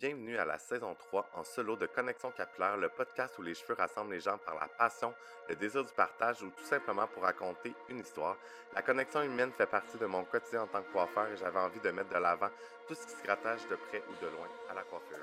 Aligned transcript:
Bienvenue 0.00 0.38
à 0.38 0.46
la 0.46 0.58
saison 0.58 0.94
3 0.94 1.28
en 1.34 1.44
solo 1.44 1.76
de 1.76 1.84
Connexion 1.84 2.30
Capillaire, 2.30 2.78
le 2.78 2.88
podcast 2.88 3.38
où 3.38 3.42
les 3.42 3.52
cheveux 3.52 3.74
rassemblent 3.74 4.14
les 4.14 4.20
gens 4.20 4.38
par 4.38 4.54
la 4.54 4.66
passion, 4.66 5.12
le 5.46 5.54
désir 5.56 5.84
du 5.84 5.92
partage 5.92 6.42
ou 6.42 6.48
tout 6.48 6.64
simplement 6.64 7.06
pour 7.08 7.22
raconter 7.22 7.74
une 7.90 7.98
histoire. 7.98 8.38
La 8.74 8.80
connexion 8.80 9.22
humaine 9.22 9.52
fait 9.52 9.66
partie 9.66 9.98
de 9.98 10.06
mon 10.06 10.24
quotidien 10.24 10.62
en 10.62 10.68
tant 10.68 10.82
que 10.82 10.90
coiffeur 10.90 11.28
et 11.30 11.36
j'avais 11.36 11.58
envie 11.58 11.80
de 11.80 11.90
mettre 11.90 12.08
de 12.08 12.16
l'avant 12.16 12.48
tout 12.88 12.94
ce 12.94 13.04
qui 13.08 13.12
se 13.12 13.26
rattache 13.26 13.68
de 13.68 13.76
près 13.76 14.02
ou 14.08 14.24
de 14.24 14.30
loin 14.30 14.48
à 14.70 14.74
la 14.74 14.84
coiffure. 14.84 15.18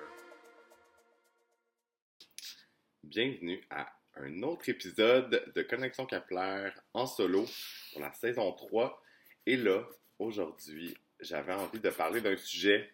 Bienvenue 3.01 3.65
à 3.71 3.91
un 4.13 4.43
autre 4.43 4.69
épisode 4.69 5.51
de 5.55 5.61
Connexion 5.63 6.05
Capillaire 6.05 6.79
en 6.93 7.07
solo 7.07 7.47
pour 7.93 8.01
la 8.01 8.13
saison 8.13 8.51
3. 8.51 9.01
Et 9.47 9.57
là, 9.57 9.87
aujourd'hui, 10.19 10.95
j'avais 11.19 11.53
envie 11.53 11.79
de 11.79 11.89
parler 11.89 12.21
d'un 12.21 12.37
sujet 12.37 12.93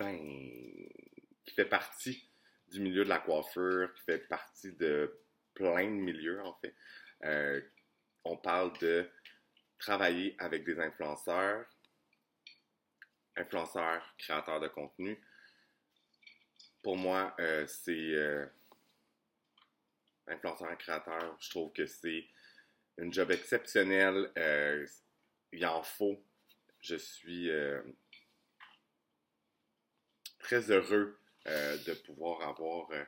ben, 0.00 0.16
qui 1.44 1.54
fait 1.54 1.66
partie 1.66 2.26
du 2.68 2.80
milieu 2.80 3.04
de 3.04 3.10
la 3.10 3.18
coiffure, 3.18 3.92
qui 3.92 4.02
fait 4.04 4.26
partie 4.28 4.72
de 4.72 5.20
plein 5.52 5.84
de 5.84 5.90
milieux, 5.90 6.40
en 6.42 6.54
fait. 6.54 6.74
Euh, 7.24 7.60
on 8.24 8.38
parle 8.38 8.76
de 8.78 9.10
travailler 9.78 10.36
avec 10.38 10.64
des 10.64 10.80
influenceurs, 10.80 11.66
influenceurs, 13.36 14.14
créateurs 14.16 14.60
de 14.60 14.68
contenu. 14.68 15.20
Pour 16.82 16.96
moi, 16.96 17.34
euh, 17.38 17.66
c'est 17.66 18.14
euh, 18.14 18.46
influenceur 20.28 20.72
et 20.72 20.78
créateur. 20.78 21.36
Je 21.40 21.50
trouve 21.50 21.72
que 21.74 21.84
c'est 21.84 22.24
un 22.98 23.10
job 23.12 23.30
exceptionnel. 23.30 24.32
il 25.52 25.66
en 25.66 25.82
faut. 25.82 26.24
Je 26.80 26.96
suis 26.96 27.50
très 30.40 30.70
heureux 30.70 31.18
euh, 31.46 31.76
de 31.86 31.94
pouvoir 31.94 32.46
avoir 32.46 32.90
euh, 32.90 33.04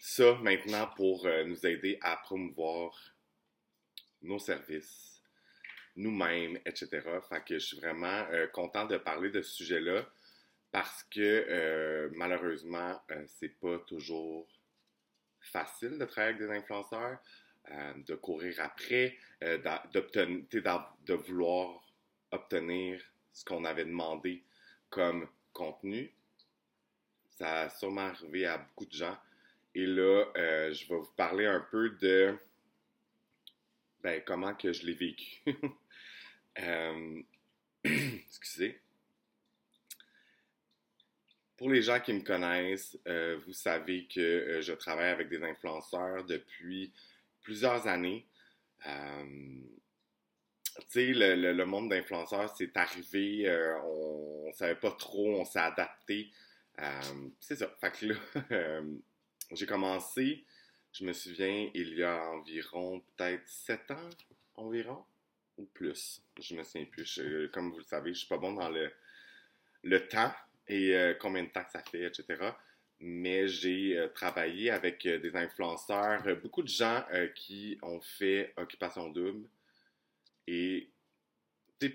ça 0.00 0.34
maintenant 0.36 0.88
pour 0.96 1.26
euh, 1.26 1.44
nous 1.44 1.66
aider 1.66 1.98
à 2.00 2.16
promouvoir 2.16 2.98
nos 4.22 4.38
services, 4.38 5.20
nous-mêmes, 5.96 6.56
etc. 6.64 7.02
Fait 7.28 7.44
que 7.44 7.58
je 7.58 7.66
suis 7.66 7.76
vraiment 7.76 8.24
content 8.52 8.86
de 8.86 8.96
parler 8.96 9.30
de 9.30 9.42
ce 9.42 9.52
sujet-là 9.52 10.08
parce 10.70 11.02
que 11.10 12.08
malheureusement, 12.14 13.02
c'est 13.26 13.58
pas 13.60 13.78
toujours 13.80 14.46
facile 15.40 15.98
de 15.98 16.04
travailler 16.04 16.36
avec 16.36 16.48
des 16.48 16.56
influenceurs, 16.56 17.18
de 17.96 18.14
courir 18.14 18.60
après, 18.60 19.18
de 19.40 21.14
vouloir 21.14 21.82
obtenir 22.30 23.02
ce 23.32 23.44
qu'on 23.44 23.64
avait 23.64 23.84
demandé 23.84 24.44
comme 24.88 25.28
contenu. 25.52 26.12
Ça 27.30 27.62
a 27.62 27.68
sûrement 27.70 28.02
arrivé 28.02 28.46
à 28.46 28.58
beaucoup 28.58 28.86
de 28.86 28.92
gens. 28.92 29.16
Et 29.74 29.86
là, 29.86 30.24
euh, 30.36 30.72
je 30.72 30.86
vais 30.88 30.96
vous 30.96 31.12
parler 31.16 31.46
un 31.46 31.60
peu 31.60 31.90
de 31.90 32.36
ben, 34.02 34.22
comment 34.24 34.54
que 34.54 34.72
je 34.72 34.84
l'ai 34.84 34.92
vécu. 34.92 35.42
euh, 36.58 37.22
excusez. 37.84 38.80
Pour 41.56 41.70
les 41.70 41.82
gens 41.82 42.00
qui 42.00 42.12
me 42.12 42.22
connaissent, 42.22 42.98
euh, 43.06 43.38
vous 43.46 43.52
savez 43.52 44.06
que 44.06 44.60
je 44.60 44.72
travaille 44.72 45.10
avec 45.10 45.28
des 45.28 45.42
influenceurs 45.42 46.24
depuis 46.24 46.92
plusieurs 47.40 47.86
années 47.86 48.26
tu 50.80 50.84
sais, 50.88 51.06
le, 51.12 51.64
monde 51.64 51.90
d'influenceurs, 51.90 52.54
c'est 52.56 52.76
arrivé, 52.76 53.48
euh, 53.48 53.78
on, 53.82 54.46
ne 54.46 54.52
savait 54.52 54.74
pas 54.74 54.92
trop, 54.92 55.40
on 55.40 55.44
s'est 55.44 55.58
adapté. 55.58 56.30
Euh, 56.80 57.28
c'est 57.40 57.56
ça. 57.56 57.74
Fait 57.80 57.90
que 57.90 58.06
là, 58.06 58.14
euh, 58.52 58.82
j'ai 59.52 59.66
commencé, 59.66 60.44
je 60.92 61.04
me 61.04 61.12
souviens, 61.12 61.70
il 61.74 61.94
y 61.94 62.02
a 62.02 62.22
environ 62.30 63.00
peut-être 63.16 63.46
sept 63.46 63.90
ans 63.90 64.10
environ, 64.56 65.04
ou 65.58 65.64
plus. 65.66 66.22
Je 66.40 66.54
me 66.54 66.62
souviens 66.62 66.86
plus. 66.86 67.20
comme 67.52 67.70
vous 67.70 67.78
le 67.78 67.84
savez, 67.84 68.14
je 68.14 68.20
suis 68.20 68.28
pas 68.28 68.38
bon 68.38 68.54
dans 68.54 68.68
le, 68.70 68.90
le 69.82 70.08
temps 70.08 70.32
et 70.68 70.94
combien 71.20 71.42
de 71.42 71.48
temps 71.48 71.64
ça 71.70 71.82
fait, 71.82 72.04
etc. 72.04 72.52
Mais 73.00 73.48
j'ai 73.48 74.08
travaillé 74.14 74.70
avec 74.70 75.02
des 75.06 75.36
influenceurs, 75.36 76.22
beaucoup 76.40 76.62
de 76.62 76.68
gens 76.68 77.04
qui 77.34 77.78
ont 77.82 78.00
fait 78.00 78.54
Occupation 78.56 79.08
Double. 79.10 79.46
Et 80.46 80.90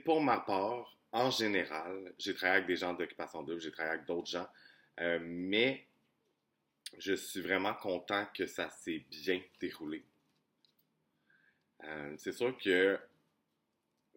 pour 0.05 0.21
ma 0.21 0.39
part, 0.39 0.97
en 1.11 1.31
général, 1.31 2.13
j'ai 2.17 2.33
travaillé 2.35 2.57
avec 2.57 2.67
des 2.67 2.75
gens 2.75 2.93
d'occupation 2.93 3.43
double, 3.43 3.61
j'ai 3.61 3.71
travaillé 3.71 3.95
avec 3.95 4.07
d'autres 4.07 4.27
gens, 4.27 4.47
euh, 4.99 5.19
mais 5.21 5.85
je 6.97 7.13
suis 7.13 7.41
vraiment 7.41 7.73
content 7.73 8.25
que 8.33 8.45
ça 8.45 8.69
s'est 8.69 9.05
bien 9.09 9.41
déroulé. 9.59 10.03
Euh, 11.83 12.15
c'est 12.17 12.31
sûr 12.31 12.57
que 12.57 12.99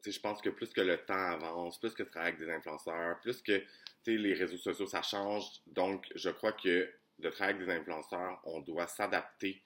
je 0.05 0.19
pense 0.19 0.41
que 0.41 0.49
plus 0.49 0.73
que 0.73 0.81
le 0.81 0.97
temps 1.05 1.15
avance, 1.15 1.79
plus 1.79 1.93
que 1.93 2.03
travailler 2.03 2.35
avec 2.35 2.47
des 2.47 2.53
influenceurs, 2.53 3.21
plus 3.21 3.43
que 3.43 3.63
les 4.07 4.35
réseaux 4.35 4.57
sociaux, 4.57 4.87
ça 4.87 5.03
change. 5.03 5.45
Donc, 5.67 6.07
je 6.15 6.31
crois 6.31 6.53
que 6.53 6.91
de 7.19 7.29
travailler 7.29 7.57
avec 7.57 7.69
des 7.69 7.75
influenceurs, 7.75 8.41
on 8.45 8.61
doit 8.61 8.87
s'adapter 8.87 9.63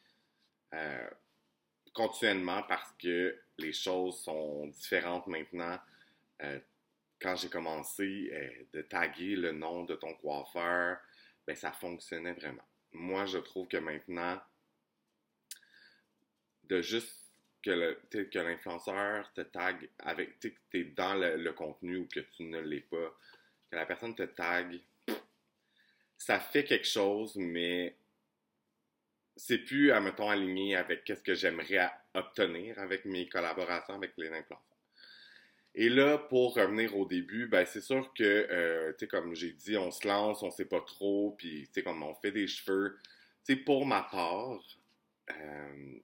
euh, 0.75 1.09
continuellement 1.95 2.63
parce 2.65 2.93
que 2.99 3.41
les 3.57 3.73
choses 3.73 4.21
sont 4.21 4.67
différentes 4.67 5.27
maintenant. 5.27 5.79
Euh, 6.43 6.59
quand 7.21 7.37
j'ai 7.37 7.49
commencé 7.49 8.31
euh, 8.33 8.51
de 8.73 8.83
taguer 8.83 9.37
le 9.37 9.53
nom 9.53 9.85
de 9.85 9.95
ton 9.95 10.13
coiffeur, 10.15 10.99
ben 11.47 11.57
ça 11.57 11.73
fonctionnait 11.73 12.33
vraiment. 12.33 12.65
Moi, 12.93 13.27
je 13.27 13.39
trouve 13.39 13.69
que 13.69 13.77
maintenant, 13.77 14.41
de 16.65 16.83
juste 16.83 17.21
que 17.63 18.39
l'influenceur 18.39 19.33
te 19.33 19.41
tag 19.41 19.89
avec, 20.01 20.39
tu 20.39 20.55
es 20.75 20.85
dans 20.85 21.15
le, 21.15 21.53
contenu 21.53 21.99
ou 21.99 22.07
que 22.07 22.21
tu 22.21 22.45
ne 22.45 22.61
l'es 22.61 22.81
pas, 22.81 23.17
que 23.71 23.77
la 23.77 23.87
personne 23.87 24.15
te 24.15 24.25
tag, 24.25 24.81
ça 26.19 26.41
fait 26.41 26.65
quelque 26.65 26.87
chose, 26.87 27.37
mais 27.37 27.97
c'est 29.37 29.59
plus, 29.59 29.93
admettons, 29.93 30.31
aligné 30.31 30.77
avec 30.77 31.05
qu'est-ce 31.05 31.23
que 31.23 31.35
j'aimerais 31.35 31.91
obtenir 32.15 32.79
avec 32.79 33.05
mes 33.05 33.29
collaborations 33.29 33.95
avec 33.95 34.13
les 34.17 34.29
influenceurs. 34.29 34.61
Et 35.77 35.89
là, 35.89 36.19
pour 36.19 36.55
revenir 36.55 36.97
au 36.97 37.05
début, 37.05 37.49
ben 37.49 37.67
c'est 37.67 37.81
sûr 37.81 38.13
que, 38.15 38.23
euh, 38.23 38.93
tu 38.93 39.01
sais, 39.01 39.09
comme 39.09 39.35
j'ai 39.35 39.53
dit, 39.53 39.77
on 39.77 39.91
se 39.91 40.07
lance, 40.07 40.43
on 40.45 40.51
sait 40.51 40.67
pas 40.67 40.81
trop, 40.81 41.35
puis 41.37 41.67
tu 41.67 41.73
sais, 41.73 41.83
comme 41.83 42.03
on 42.03 42.15
fait 42.15 42.31
des 42.31 42.47
cheveux. 42.47 42.97
Tu 43.45 43.55
sais, 43.55 43.57
pour 43.57 43.85
ma 43.85 44.03
part, 44.03 44.61
euh, 45.31 45.95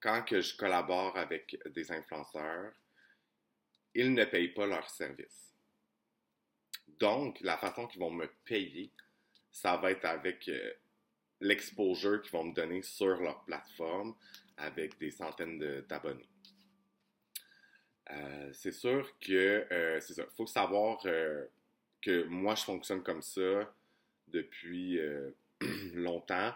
quand 0.00 0.22
que 0.22 0.42
je 0.42 0.54
collabore 0.56 1.16
avec 1.16 1.58
des 1.70 1.90
influenceurs, 1.90 2.72
ils 3.94 4.12
ne 4.12 4.24
payent 4.24 4.52
pas 4.52 4.66
leurs 4.66 4.90
services. 4.90 5.54
Donc, 7.00 7.38
la 7.40 7.56
façon 7.56 7.86
qu'ils 7.86 8.00
vont 8.00 8.10
me 8.10 8.28
payer, 8.44 8.90
ça 9.50 9.78
va 9.78 9.92
être 9.92 10.04
avec 10.04 10.46
euh, 10.48 10.72
l'exposure 11.40 12.22
qu'ils 12.22 12.32
vont 12.32 12.44
me 12.44 12.54
donner 12.54 12.82
sur 12.82 13.20
leur 13.20 13.44
plateforme 13.44 14.14
avec 14.56 14.98
des 14.98 15.10
centaines 15.10 15.58
d'abonnés. 15.88 16.28
Euh, 18.10 18.50
c'est 18.52 18.72
sûr 18.72 19.18
que 19.18 19.66
euh, 19.70 20.00
c'est 20.00 20.14
ça. 20.14 20.22
Il 20.22 20.34
faut 20.34 20.46
savoir 20.46 21.00
euh, 21.06 21.46
que 22.00 22.24
moi, 22.24 22.54
je 22.54 22.64
fonctionne 22.64 23.02
comme 23.02 23.22
ça 23.22 23.72
depuis 24.28 24.98
longtemps. 25.94 26.54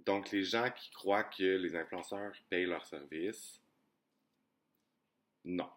Donc, 0.00 0.30
les 0.30 0.44
gens 0.44 0.70
qui 0.70 0.90
croient 0.90 1.24
que 1.24 1.56
les 1.56 1.76
influenceurs 1.76 2.32
payent 2.48 2.66
leurs 2.66 2.86
services, 2.86 3.60
non. 5.44 5.70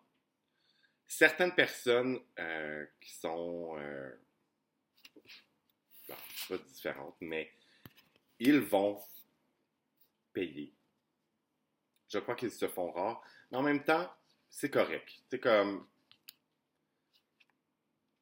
Certaines 1.08 1.54
personnes 1.54 2.20
qui 3.00 3.14
sont 3.14 3.78
pas 6.50 6.58
différentes, 6.58 7.16
mais 7.22 7.52
ils 8.40 8.60
vont 8.60 9.02
payer. 10.34 10.74
Je 12.10 12.20
crois 12.20 12.36
qu'ils 12.36 12.52
se 12.52 12.68
font 12.68 12.92
rares. 12.92 13.24
Mais 13.52 13.58
en 13.58 13.64
même 13.64 13.84
temps, 13.84 14.12
c'est 14.50 14.70
correct. 14.70 15.10
C'est 15.30 15.40
comme. 15.40 15.88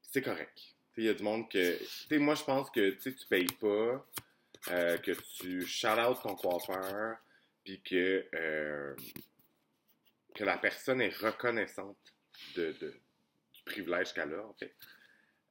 C'est 0.02 0.22
correct. 0.22 0.76
Il 0.98 1.06
y 1.06 1.10
a 1.10 1.14
du 1.14 1.24
monde 1.24 1.50
que. 1.50 2.18
moi, 2.18 2.36
je 2.36 2.44
pense 2.44 2.70
que 2.70 2.92
tu 2.92 3.14
payes 3.28 3.46
pas, 3.60 4.06
euh, 4.70 4.98
que 4.98 5.12
tu 5.38 5.66
shout 5.66 5.88
out 5.88 6.22
ton 6.22 6.36
coiffeur, 6.36 7.18
puis 7.64 7.82
que, 7.82 8.28
euh, 8.34 8.96
que 10.36 10.44
la 10.44 10.58
personne 10.58 11.02
est 11.02 11.16
reconnaissante 11.18 11.98
de, 12.56 12.72
du 12.74 13.64
privilège 13.66 14.14
qu'elle 14.14 14.34
a. 14.34 14.54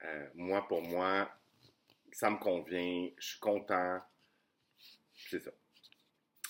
Euh, 0.05 0.29
moi, 0.35 0.67
pour 0.67 0.83
moi, 0.83 1.31
ça 2.13 2.31
me 2.31 2.39
convient, 2.39 3.09
je 3.19 3.27
suis 3.27 3.41
content. 3.41 4.01
C'est 5.29 5.41
ça. 5.41 5.51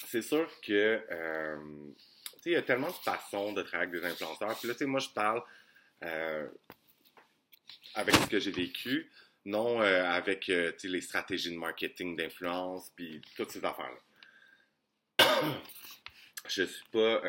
C'est 0.06 0.22
sûr 0.22 0.48
que, 0.60 1.04
euh, 1.10 1.56
tu 1.96 2.42
sais, 2.42 2.50
il 2.50 2.52
y 2.52 2.56
a 2.56 2.62
tellement 2.62 2.88
de 2.88 2.92
façons 2.92 3.52
de 3.52 3.62
travailler 3.62 3.90
avec 3.90 4.02
des 4.02 4.08
influenceurs. 4.08 4.58
Puis 4.58 4.68
là, 4.68 4.74
tu 4.74 4.78
sais, 4.78 4.86
moi, 4.86 5.00
je 5.00 5.10
parle, 5.10 5.42
euh, 6.04 6.48
avec 7.94 8.14
ce 8.14 8.26
que 8.26 8.38
j'ai 8.38 8.50
vécu, 8.50 9.10
non 9.44 9.80
avec 9.80 10.46
les 10.48 11.00
stratégies 11.00 11.52
de 11.52 11.58
marketing, 11.58 12.16
d'influence, 12.16 12.90
puis 12.94 13.20
toutes 13.36 13.50
ces 13.50 13.64
affaires-là. 13.64 14.00
je 16.48 16.64
suis 16.64 16.84
pas 16.92 17.22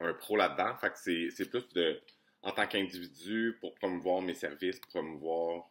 un 0.00 0.14
pro 0.14 0.36
là-dedans. 0.36 0.76
Fait 0.76 0.90
que 0.90 1.30
c'est 1.30 1.50
plus 1.50 1.68
de, 1.74 2.00
en 2.42 2.52
tant 2.52 2.66
qu'individu, 2.66 3.56
pour 3.60 3.74
promouvoir 3.74 4.22
mes 4.22 4.34
services, 4.34 4.78
promouvoir 4.80 5.68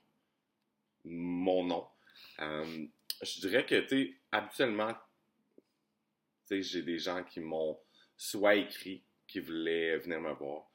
mon 1.05 1.63
nom. 1.63 1.87
Euh, 2.39 2.85
je 3.21 3.39
dirais 3.41 3.65
que, 3.65 3.79
tu 3.81 4.19
habituellement, 4.31 4.93
tu 6.47 6.61
sais, 6.61 6.61
j'ai 6.61 6.81
des 6.81 6.99
gens 6.99 7.23
qui 7.23 7.39
m'ont 7.39 7.79
soit 8.17 8.55
écrit, 8.55 9.03
qui 9.27 9.39
voulaient 9.39 9.97
venir 9.97 10.19
me 10.21 10.33
voir. 10.33 10.67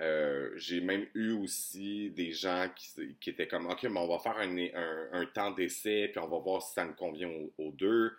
Euh, 0.00 0.50
j'ai 0.56 0.80
même 0.80 1.06
eu 1.14 1.30
aussi 1.30 2.10
des 2.10 2.32
gens 2.32 2.68
qui, 2.74 3.30
étaient 3.30 3.46
comme, 3.46 3.66
OK, 3.66 3.84
mais 3.84 4.00
on 4.00 4.08
va 4.08 4.18
faire 4.18 4.36
un, 4.38 4.56
un, 5.12 5.26
temps 5.26 5.52
d'essai, 5.52 6.08
puis 6.10 6.18
on 6.18 6.26
va 6.26 6.38
voir 6.38 6.62
si 6.62 6.74
ça 6.74 6.84
me 6.84 6.94
convient 6.94 7.30
aux, 7.58 7.70
deux. 7.72 8.16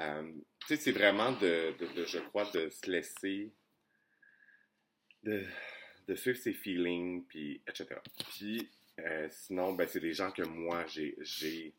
Euh, 0.00 0.32
tu 0.60 0.66
sais, 0.66 0.76
c'est 0.76 0.92
vraiment 0.92 1.32
de, 1.32 1.74
de, 1.78 2.04
je 2.04 2.18
crois, 2.18 2.50
de 2.50 2.68
se 2.68 2.90
laisser 2.90 3.52
de, 5.22 5.42
de 6.08 6.14
suivre 6.14 6.36
ses 6.36 6.52
feelings, 6.52 7.24
puis 7.24 7.62
etc. 7.66 7.96
Puis 8.30 8.68
euh, 9.00 9.28
sinon, 9.30 9.72
ben, 9.72 9.86
c'est 9.88 10.00
des 10.00 10.14
gens 10.14 10.30
que 10.30 10.42
moi, 10.42 10.84
j'ai 10.86 11.74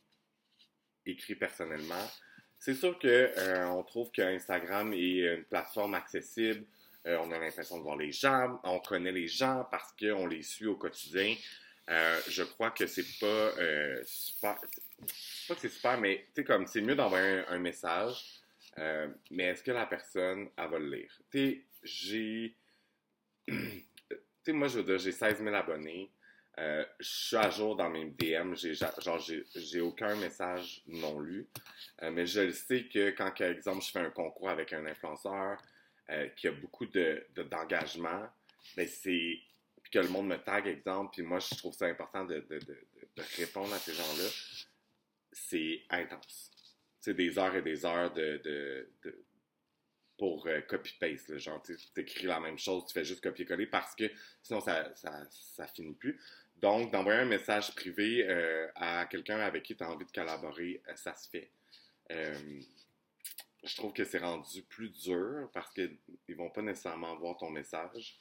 écrit 1.05 1.35
personnellement. 1.35 2.11
C'est 2.59 2.73
sûr 2.73 2.97
qu'on 2.99 3.07
euh, 3.07 3.83
trouve 3.83 4.11
qu'Instagram 4.11 4.93
est 4.93 5.35
une 5.35 5.43
plateforme 5.43 5.93
accessible. 5.93 6.65
Euh, 7.05 7.17
on 7.21 7.31
a 7.31 7.37
l'impression 7.37 7.77
de 7.77 7.83
voir 7.83 7.97
les 7.97 8.11
gens, 8.11 8.59
on 8.63 8.79
connaît 8.79 9.11
les 9.11 9.27
gens 9.27 9.67
parce 9.69 9.93
qu'on 9.93 10.25
les 10.25 10.41
suit 10.41 10.65
au 10.65 10.75
quotidien. 10.75 11.35
je 11.87 12.43
crois 12.43 12.71
que 12.71 12.87
c'est 12.87 13.19
pas 13.19 13.51
super. 14.05 14.59
Pas 15.47 15.53
que 15.55 15.61
c'est 15.61 15.69
super, 15.69 15.99
mais 15.99 16.25
tu 16.33 16.43
comme 16.43 16.65
c'est 16.65 16.81
mieux 16.81 16.95
d'envoyer 16.95 17.43
un, 17.47 17.59
message. 17.59 18.41
mais 19.29 19.43
est-ce 19.43 19.61
que 19.61 19.71
la 19.71 19.85
personne, 19.85 20.49
elle 20.57 20.69
va 20.69 20.79
le 20.79 20.89
lire? 20.89 21.21
J'ai 21.83 22.55
moi, 24.47 24.67
j'ai 24.67 25.11
16 25.11 25.43
000 25.43 25.55
abonnés. 25.55 26.09
Euh, 26.57 26.85
je 26.99 27.07
suis 27.07 27.35
à 27.35 27.49
jour 27.49 27.75
dans 27.75 27.89
mes 27.89 28.05
DM. 28.05 28.55
J'ai, 28.55 29.81
aucun 29.81 30.15
message 30.15 30.81
non 30.87 31.19
lu. 31.19 31.47
Euh, 32.01 32.11
mais 32.11 32.25
je 32.25 32.41
le 32.41 32.53
sais 32.53 32.85
que 32.85 33.09
quand, 33.11 33.31
par 33.37 33.47
exemple, 33.47 33.83
je 33.83 33.91
fais 33.91 33.99
un 33.99 34.09
concours 34.09 34.49
avec 34.49 34.71
un 34.73 34.85
influenceur 34.85 35.57
euh, 36.09 36.27
qui 36.29 36.47
a 36.47 36.51
beaucoup 36.51 36.85
de, 36.85 37.25
d'engagement, 37.49 38.27
ben 38.75 38.87
c'est. 38.87 39.39
Que 39.91 39.99
le 39.99 40.09
monde 40.09 40.27
me 40.27 40.37
tag, 40.37 40.67
exemple, 40.67 41.11
puis 41.13 41.21
moi, 41.21 41.39
je 41.39 41.55
trouve 41.55 41.73
ça 41.73 41.85
important 41.85 42.25
de, 42.25 42.39
de, 42.49 42.57
de, 42.57 42.77
de 43.15 43.23
répondre 43.37 43.71
à 43.73 43.77
ces 43.77 43.93
gens-là. 43.93 44.29
C'est 45.31 45.83
intense. 45.89 46.51
C'est 46.99 47.13
des 47.13 47.37
heures 47.37 47.55
et 47.55 47.61
des 47.61 47.85
heures 47.85 48.11
de, 48.11 48.89
pour 50.17 50.47
euh, 50.47 50.61
copy-paste. 50.61 51.37
Genre, 51.37 51.61
tu 51.61 51.77
écris 51.99 52.25
la 52.25 52.39
même 52.39 52.57
chose, 52.57 52.85
tu 52.87 52.93
fais 52.93 53.05
juste 53.05 53.21
copier-coller 53.21 53.67
parce 53.67 53.95
que 53.95 54.09
sinon, 54.41 54.61
ça, 54.61 54.93
ça, 54.95 55.67
finit 55.67 55.93
plus. 55.93 56.19
Donc, 56.57 56.91
d'envoyer 56.91 57.19
un 57.19 57.25
message 57.25 57.75
privé 57.75 58.25
euh, 58.27 58.67
à 58.75 59.05
quelqu'un 59.05 59.39
avec 59.39 59.63
qui 59.63 59.75
tu 59.75 59.83
as 59.83 59.91
envie 59.91 60.05
de 60.05 60.11
collaborer, 60.11 60.81
euh, 60.87 60.95
ça 60.95 61.13
se 61.15 61.29
fait. 61.29 61.51
je 62.09 63.75
trouve 63.75 63.93
que 63.93 64.05
c'est 64.05 64.19
rendu 64.19 64.61
plus 64.63 64.89
dur 64.89 65.49
parce 65.53 65.71
qu'ils 65.73 65.97
ne 66.29 66.35
vont 66.35 66.49
pas 66.49 66.61
nécessairement 66.61 67.15
voir 67.17 67.37
ton 67.37 67.49
message. 67.49 68.17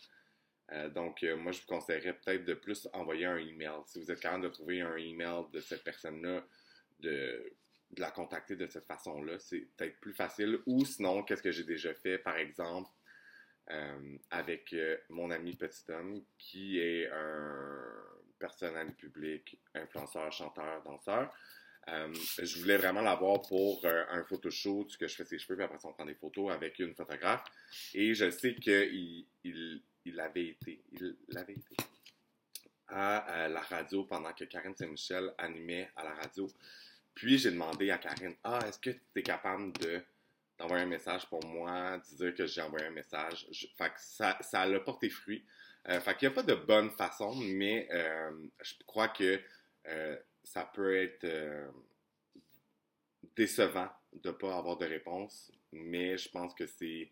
donc, 0.94 1.22
moi, 1.22 1.52
je 1.52 1.60
vous 1.60 1.66
conseillerais 1.66 2.14
peut-être 2.14 2.44
de 2.44 2.54
plus 2.54 2.88
envoyer 2.92 3.26
un 3.26 3.36
email. 3.36 3.82
Si 3.86 4.00
vous 4.00 4.10
êtes 4.10 4.20
capable 4.20 4.44
de 4.44 4.48
trouver 4.48 4.80
un 4.80 4.96
email 4.96 5.44
de 5.52 5.60
cette 5.60 5.84
personne-là, 5.84 6.44
de 7.00 7.52
de 7.90 8.00
la 8.00 8.10
contacter 8.10 8.56
de 8.56 8.66
cette 8.66 8.86
façon-là, 8.86 9.38
c'est 9.38 9.68
peut-être 9.76 10.00
plus 10.00 10.14
facile. 10.14 10.58
Ou 10.66 10.84
sinon, 10.84 11.22
qu'est-ce 11.22 11.42
que 11.42 11.52
j'ai 11.52 11.64
déjà 11.64 11.94
fait, 11.94 12.18
par 12.18 12.36
exemple, 12.36 12.90
euh, 13.70 14.18
avec 14.30 14.74
euh, 14.74 14.96
mon 15.08 15.30
ami 15.30 15.56
Petit 15.56 15.90
Homme, 15.90 16.22
qui 16.36 16.78
est 16.78 17.08
un 17.10 17.82
personnel 18.38 18.94
public, 18.94 19.58
influenceur, 19.74 20.30
chanteur, 20.32 20.82
danseur. 20.82 21.32
Euh, 21.88 22.12
je 22.42 22.58
voulais 22.58 22.76
vraiment 22.76 23.00
l'avoir 23.00 23.40
pour 23.42 23.84
un 23.86 24.22
photoshoot, 24.24 24.96
que 24.98 25.08
je 25.08 25.14
fais 25.14 25.24
ses 25.24 25.38
cheveux, 25.38 25.56
puis 25.56 25.64
après 25.64 25.78
on 25.84 25.92
prend 25.92 26.04
des 26.04 26.14
photos 26.14 26.52
avec 26.52 26.78
une 26.78 26.94
photographe. 26.94 27.44
Et 27.94 28.14
je 28.14 28.30
sais 28.30 28.54
qu'il 28.54 29.26
il, 29.44 29.82
il 30.04 30.20
avait 30.20 30.48
été, 30.48 30.82
il 30.92 31.16
avait 31.36 31.54
été 31.54 31.76
à 32.88 33.48
la 33.48 33.60
radio 33.60 34.04
pendant 34.04 34.32
que 34.32 34.44
Karine 34.44 34.76
Saint-Michel 34.76 35.32
animait 35.38 35.90
à 35.96 36.04
la 36.04 36.14
radio. 36.14 36.46
Puis 37.14 37.38
j'ai 37.38 37.50
demandé 37.50 37.90
à 37.90 37.98
Karine, 37.98 38.34
ah, 38.42 38.60
est-ce 38.66 38.78
que 38.78 38.90
tu 38.90 39.00
es 39.16 39.22
capable 39.22 39.72
de 39.78 40.02
d'envoyer 40.58 40.84
un 40.84 40.88
message 40.88 41.26
pour 41.26 41.44
moi, 41.46 41.98
de 41.98 42.16
dire 42.16 42.34
que 42.34 42.46
j'ai 42.46 42.62
envoyé 42.62 42.86
un 42.86 42.90
message. 42.90 43.46
fait 43.76 43.88
que 43.88 43.98
ça, 43.98 44.38
ça 44.40 44.62
a 44.62 44.80
porté 44.80 45.10
fruit. 45.10 45.44
Euh, 45.88 46.00
fait 46.00 46.20
n'y 46.22 46.28
a 46.28 46.30
pas 46.30 46.42
de 46.42 46.54
bonne 46.54 46.90
façon, 46.90 47.34
mais 47.34 47.88
euh, 47.90 48.30
je 48.62 48.74
crois 48.86 49.08
que 49.08 49.40
euh, 49.86 50.16
ça 50.42 50.64
peut 50.72 50.96
être 50.96 51.24
euh, 51.24 51.68
décevant 53.36 53.88
de 54.12 54.28
ne 54.28 54.34
pas 54.34 54.56
avoir 54.56 54.76
de 54.78 54.86
réponse, 54.86 55.52
mais 55.72 56.16
je 56.16 56.28
pense 56.30 56.54
que 56.54 56.66
c'est. 56.66 57.10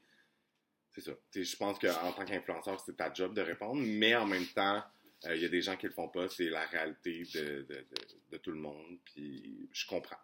C'est 0.94 1.00
ça. 1.00 1.12
je 1.34 1.56
pense 1.56 1.78
qu'en 1.78 2.12
tant 2.12 2.24
qu'influenceur, 2.26 2.78
c'est 2.78 2.98
ta 2.98 3.10
job 3.12 3.32
de 3.32 3.40
répondre, 3.40 3.82
mais 3.82 4.14
en 4.14 4.26
même 4.26 4.46
temps, 4.48 4.84
il 5.24 5.30
euh, 5.30 5.36
y 5.36 5.44
a 5.44 5.48
des 5.48 5.62
gens 5.62 5.76
qui 5.76 5.86
le 5.86 5.92
font 5.92 6.08
pas, 6.08 6.28
c'est 6.28 6.48
la 6.48 6.64
réalité 6.66 7.22
de, 7.34 8.38
tout 8.38 8.50
le 8.50 8.58
monde, 8.58 8.98
puis 9.04 9.68
je 9.72 9.86
comprends. 9.86 10.18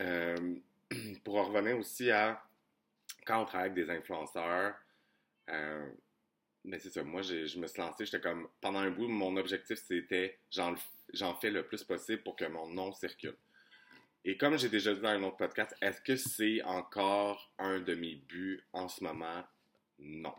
Euh, 0.00 0.56
pour 1.24 1.36
en 1.36 1.44
revenir 1.44 1.78
aussi 1.78 2.10
à 2.10 2.42
quand 3.26 3.42
on 3.42 3.44
travaille 3.44 3.70
avec 3.70 3.86
des 3.86 3.90
influenceurs, 3.92 4.74
euh, 5.50 5.88
mais 6.64 6.78
c'est 6.78 6.90
ça, 6.90 7.02
moi 7.02 7.22
je 7.22 7.58
me 7.58 7.66
suis 7.66 7.80
lancé, 7.80 8.04
j'étais 8.04 8.20
comme, 8.20 8.48
pendant 8.60 8.80
un 8.80 8.90
bout, 8.90 9.08
mon 9.08 9.36
objectif 9.36 9.78
c'était 9.78 10.38
j'en 10.50 11.34
fais 11.36 11.50
le 11.50 11.62
plus 11.64 11.84
possible 11.84 12.22
pour 12.22 12.36
que 12.36 12.46
mon 12.46 12.68
nom 12.68 12.92
circule. 12.92 13.36
Et 14.24 14.36
comme 14.36 14.58
j'ai 14.58 14.68
déjà 14.68 14.92
dit 14.92 15.00
dans 15.00 15.08
un 15.08 15.22
autre 15.22 15.38
podcast, 15.38 15.74
est-ce 15.80 16.00
que 16.02 16.16
c'est 16.16 16.62
encore 16.62 17.50
un 17.58 17.80
de 17.80 17.94
mes 17.94 18.16
buts 18.16 18.62
en 18.72 18.88
ce 18.88 19.02
moment? 19.02 19.42
Non. 19.98 20.34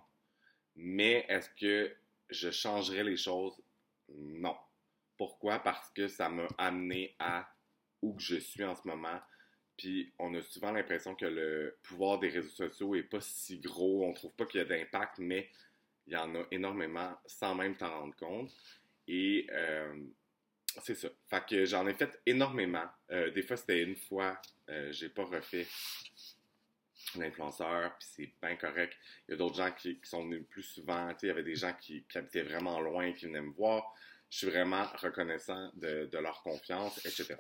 Mais 0.76 1.26
est-ce 1.30 1.50
que 1.50 1.96
je 2.32 2.50
changerais 2.50 3.04
les 3.04 3.18
choses? 3.18 3.62
Non. 4.10 4.56
Pourquoi? 5.18 5.60
Parce 5.60 5.90
que 5.92 6.08
ça 6.08 6.30
m'a 6.30 6.48
amené 6.58 7.16
à 7.20 7.48
où 8.02 8.18
je 8.20 8.38
suis 8.38 8.64
en 8.64 8.76
ce 8.76 8.88
moment. 8.88 9.20
Puis 9.78 10.14
on 10.20 10.34
a 10.36 10.42
souvent 10.42 10.72
l'impression 10.72 11.16
que 11.16 11.26
le 11.26 11.78
pouvoir 11.84 12.20
des 12.20 12.30
réseaux 12.30 12.50
sociaux 12.50 12.96
est 12.96 13.04
pas 13.04 13.22
si 13.22 13.60
gros. 13.60 14.06
On 14.06 14.14
trouve 14.14 14.34
pas 14.34 14.46
qu'il 14.46 14.60
y 14.60 14.64
a 14.64 14.66
d'impact, 14.66 15.20
mais 15.20 15.50
il 16.08 16.14
y 16.14 16.18
en 16.18 16.36
a 16.36 16.44
énormément 16.52 17.16
sans 17.26 17.56
même 17.56 17.76
t'en 17.76 17.90
rendre 18.02 18.16
compte. 18.16 18.52
Et 19.08 19.48
euh, 19.52 20.04
c'est 20.84 20.96
ça. 20.96 21.10
Fait 21.30 21.46
que 21.46 21.66
j'en 21.66 21.88
ai 21.88 21.94
fait 21.94 22.20
énormément. 22.26 22.86
Euh, 23.12 23.32
des 23.32 23.44
fois, 23.44 23.58
c'était 23.58 23.84
une 23.84 23.96
fois. 23.96 24.40
Euh, 24.70 24.92
j'ai 24.92 25.10
pas 25.10 25.26
refait 25.26 25.68
l'influenceur, 27.20 27.98
puis 27.98 28.08
c'est 28.12 28.34
bien 28.42 28.56
correct. 28.56 28.98
Il 29.28 29.32
y 29.32 29.34
a 29.36 29.38
d'autres 29.38 29.56
gens 29.56 29.72
qui, 29.72 30.00
sont 30.04 30.24
venus 30.24 30.44
plus 30.50 30.64
souvent. 30.64 31.14
Il 31.22 31.28
y 31.28 31.30
avait 31.32 31.44
des 31.44 31.56
gens 31.56 31.74
qui, 31.80 32.06
habitaient 32.16 32.44
vraiment 32.44 32.80
loin, 32.80 33.12
qui 33.14 33.26
venaient 33.26 33.42
me 33.42 33.54
voir. 33.54 33.94
Je 34.30 34.38
suis 34.38 34.48
vraiment 34.48 34.86
reconnaissant 34.96 35.72
de, 35.76 36.10
leur 36.18 36.42
confiance, 36.42 37.06
etc. 37.06 37.36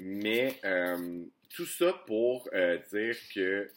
Mais 0.00 0.58
euh, 0.64 1.24
tout 1.50 1.66
ça 1.66 1.92
pour 2.06 2.48
euh, 2.52 2.78
dire 2.90 3.16
que 3.32 3.70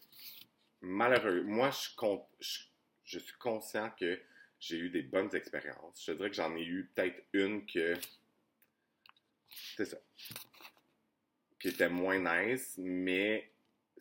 malheureux, 0.82 1.44
moi, 1.44 1.70
je, 1.70 2.66
je, 3.06 3.20
suis 3.20 3.38
conscient 3.38 3.92
que 3.92 4.20
j'ai 4.60 4.78
eu 4.78 4.90
des 4.90 5.04
bonnes 5.04 5.34
expériences. 5.36 6.04
Je 6.06 6.14
dirais 6.14 6.30
que 6.30 6.36
j'en 6.36 6.56
ai 6.56 6.64
eu 6.64 6.90
peut-être 6.96 7.24
une 7.34 7.66
que. 7.66 7.94
C'est 9.76 9.86
ça. 9.86 9.98
Qui 11.60 11.68
était 11.68 11.90
moins 11.90 12.18
nice, 12.18 12.74
mais 12.78 13.51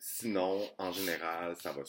Sinon, 0.03 0.67
en 0.79 0.91
général, 0.91 1.55
ça 1.57 1.71
va 1.71 1.83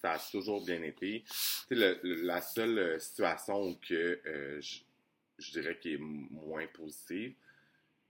ça 0.00 0.12
a 0.12 0.18
toujours 0.30 0.64
bien 0.64 0.80
été. 0.84 1.24
Le, 1.70 1.98
la 2.24 2.40
seule 2.40 2.78
euh, 2.78 2.98
situation 3.00 3.74
que 3.74 4.20
euh, 4.26 4.60
je, 4.60 5.50
dirais 5.50 5.76
qui 5.80 5.94
est 5.94 5.98
moins 5.98 6.68
positive, 6.68 7.34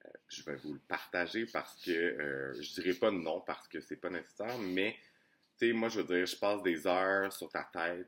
euh, 0.05 0.09
je 0.29 0.43
vais 0.43 0.57
vous 0.57 0.75
le 0.75 0.81
partager 0.81 1.47
parce 1.47 1.83
que 1.83 2.53
je 2.61 2.75
dirais 2.75 2.93
pas 2.93 3.11
non 3.11 3.41
parce 3.41 3.67
que 3.69 3.81
c'est 3.81 3.97
pas 3.97 4.11
nécessaire, 4.11 4.59
mais 4.59 4.97
moi 5.63 5.89
je 5.89 6.01
veux 6.01 6.15
dire, 6.15 6.27
je 6.27 6.37
passe 6.37 6.63
des 6.63 6.87
heures 6.87 7.33
sur 7.33 7.49
ta 7.49 7.65
tête. 7.65 8.07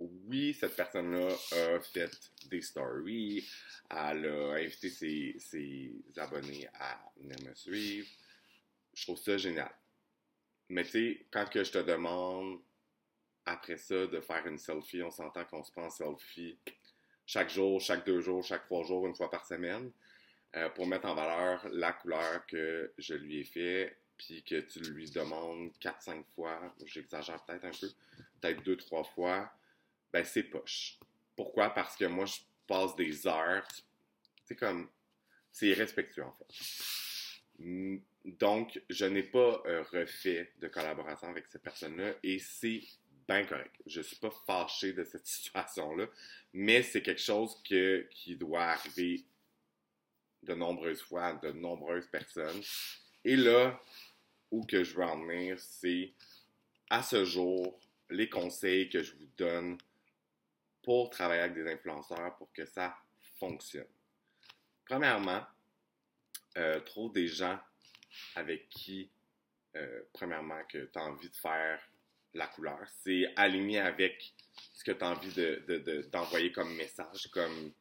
Oui, 0.00 0.52
cette 0.52 0.74
personne-là 0.74 1.32
a 1.52 1.80
fait 1.80 2.10
des 2.50 2.60
stories, 2.60 3.48
elle 3.88 4.26
a 4.26 4.54
invité 4.54 4.90
ses, 4.90 5.36
ses 5.38 5.92
abonnés 6.16 6.68
à 6.74 7.00
venir 7.16 7.36
me 7.48 7.54
suivre. 7.54 8.08
Je 8.94 9.04
trouve 9.04 9.18
ça 9.18 9.36
génial. 9.36 9.70
Mais 10.72 10.84
tu 10.84 10.90
sais, 10.90 11.26
quand 11.30 11.48
que 11.50 11.64
je 11.64 11.72
te 11.72 11.78
demande 11.78 12.60
après 13.46 13.76
ça 13.76 14.06
de 14.06 14.20
faire 14.20 14.46
une 14.46 14.58
selfie, 14.58 15.02
on 15.02 15.10
s'entend 15.10 15.44
qu'on 15.44 15.62
se 15.64 15.72
prend 15.72 15.84
en 15.86 15.90
selfie 15.90 16.58
chaque 17.26 17.50
jour, 17.50 17.80
chaque 17.80 18.06
deux 18.06 18.20
jours, 18.20 18.42
chaque 18.44 18.64
trois 18.66 18.84
jours, 18.84 19.06
une 19.06 19.14
fois 19.14 19.30
par 19.30 19.46
semaine. 19.46 19.92
euh, 20.56 20.68
pour 20.70 20.86
mettre 20.86 21.06
en 21.06 21.14
valeur 21.14 21.66
la 21.72 21.92
couleur 21.92 22.46
que 22.46 22.92
je 22.98 23.14
lui 23.14 23.40
ai 23.40 23.44
fait, 23.44 23.98
puis 24.18 24.42
que 24.44 24.60
tu 24.60 24.80
lui 24.80 25.10
demandes 25.10 25.72
4-5 25.80 26.24
fois, 26.34 26.74
j'exagère 26.86 27.42
peut-être 27.44 27.64
un 27.64 27.70
peu, 27.70 27.88
peut-être 28.40 28.62
2-3 28.62 29.04
fois, 29.14 29.52
ben 30.12 30.24
c'est 30.24 30.44
poche. 30.44 30.98
Pourquoi? 31.36 31.70
Parce 31.70 31.96
que 31.96 32.04
moi, 32.06 32.26
je 32.26 32.36
passe 32.66 32.94
des 32.96 33.26
heures, 33.26 33.66
c'est 34.44 34.56
comme, 34.56 34.90
c'est 35.52 35.68
irrespectueux 35.68 36.24
en 36.24 36.32
fait. 36.32 36.46
Donc, 38.24 38.80
je 38.88 39.04
n'ai 39.04 39.22
pas 39.22 39.62
euh, 39.66 39.82
refait 39.92 40.52
de 40.60 40.68
collaboration 40.68 41.28
avec 41.28 41.46
cette 41.48 41.62
personne-là 41.62 42.12
et 42.22 42.38
c'est 42.38 42.80
bien 43.26 43.44
correct. 43.44 43.74
Je 43.86 43.98
ne 43.98 44.04
suis 44.04 44.16
pas 44.16 44.30
fâché 44.46 44.92
de 44.92 45.04
cette 45.04 45.26
situation-là, 45.26 46.06
mais 46.52 46.82
c'est 46.82 47.02
quelque 47.02 47.20
chose 47.20 47.60
qui 47.64 48.36
doit 48.36 48.64
arriver 48.64 49.24
de 50.42 50.54
nombreuses 50.54 51.02
fois 51.02 51.26
à 51.26 51.32
de 51.34 51.52
nombreuses 51.52 52.06
personnes. 52.08 52.62
Et 53.24 53.36
là, 53.36 53.80
où 54.50 54.64
que 54.66 54.84
je 54.84 54.94
veux 54.94 55.04
en 55.04 55.20
venir, 55.20 55.58
c'est 55.58 56.12
à 56.90 57.02
ce 57.02 57.24
jour, 57.24 57.78
les 58.10 58.28
conseils 58.28 58.88
que 58.88 59.02
je 59.02 59.12
vous 59.12 59.28
donne 59.36 59.78
pour 60.82 61.10
travailler 61.10 61.42
avec 61.42 61.54
des 61.54 61.70
influenceurs 61.70 62.36
pour 62.36 62.52
que 62.52 62.66
ça 62.66 62.94
fonctionne. 63.38 63.86
Premièrement, 64.84 65.42
euh, 66.56 66.80
trouve 66.80 67.12
des 67.12 67.28
gens 67.28 67.58
avec 68.34 68.68
qui, 68.68 69.10
euh, 69.76 70.02
premièrement, 70.12 70.62
que 70.68 70.84
tu 70.84 70.98
as 70.98 71.02
envie 71.02 71.30
de 71.30 71.36
faire 71.36 71.80
la 72.34 72.46
couleur. 72.46 72.80
C'est 73.02 73.32
aligné 73.36 73.78
avec 73.78 74.32
ce 74.74 74.84
que 74.84 74.92
tu 74.92 75.04
as 75.04 75.10
envie 75.10 75.34
d'envoyer 76.10 76.50
de, 76.50 76.54
comme 76.54 76.74
message. 76.74 77.28
Comme, 77.32 77.72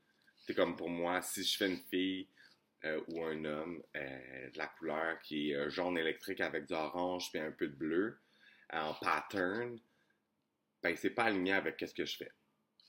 c'est 0.45 0.53
comme 0.53 0.75
pour 0.75 0.89
moi, 0.89 1.21
si 1.21 1.43
je 1.43 1.57
fais 1.57 1.67
une 1.67 1.81
fille 1.89 2.27
euh, 2.85 3.01
ou 3.09 3.23
un 3.23 3.45
homme, 3.45 3.81
euh, 3.95 4.49
de 4.49 4.57
la 4.57 4.67
couleur 4.67 5.19
qui 5.21 5.51
est 5.51 5.69
jaune 5.69 5.97
électrique 5.97 6.41
avec 6.41 6.65
du 6.65 6.73
orange 6.73 7.29
puis 7.31 7.39
un 7.39 7.51
peu 7.51 7.67
de 7.67 7.75
bleu 7.75 8.17
en 8.71 8.93
pattern, 8.95 9.79
ben 10.81 10.95
c'est 10.95 11.11
pas 11.11 11.25
aligné 11.25 11.53
avec 11.53 11.79
ce 11.79 11.93
que 11.93 12.05
je 12.05 12.17
fais. 12.17 12.31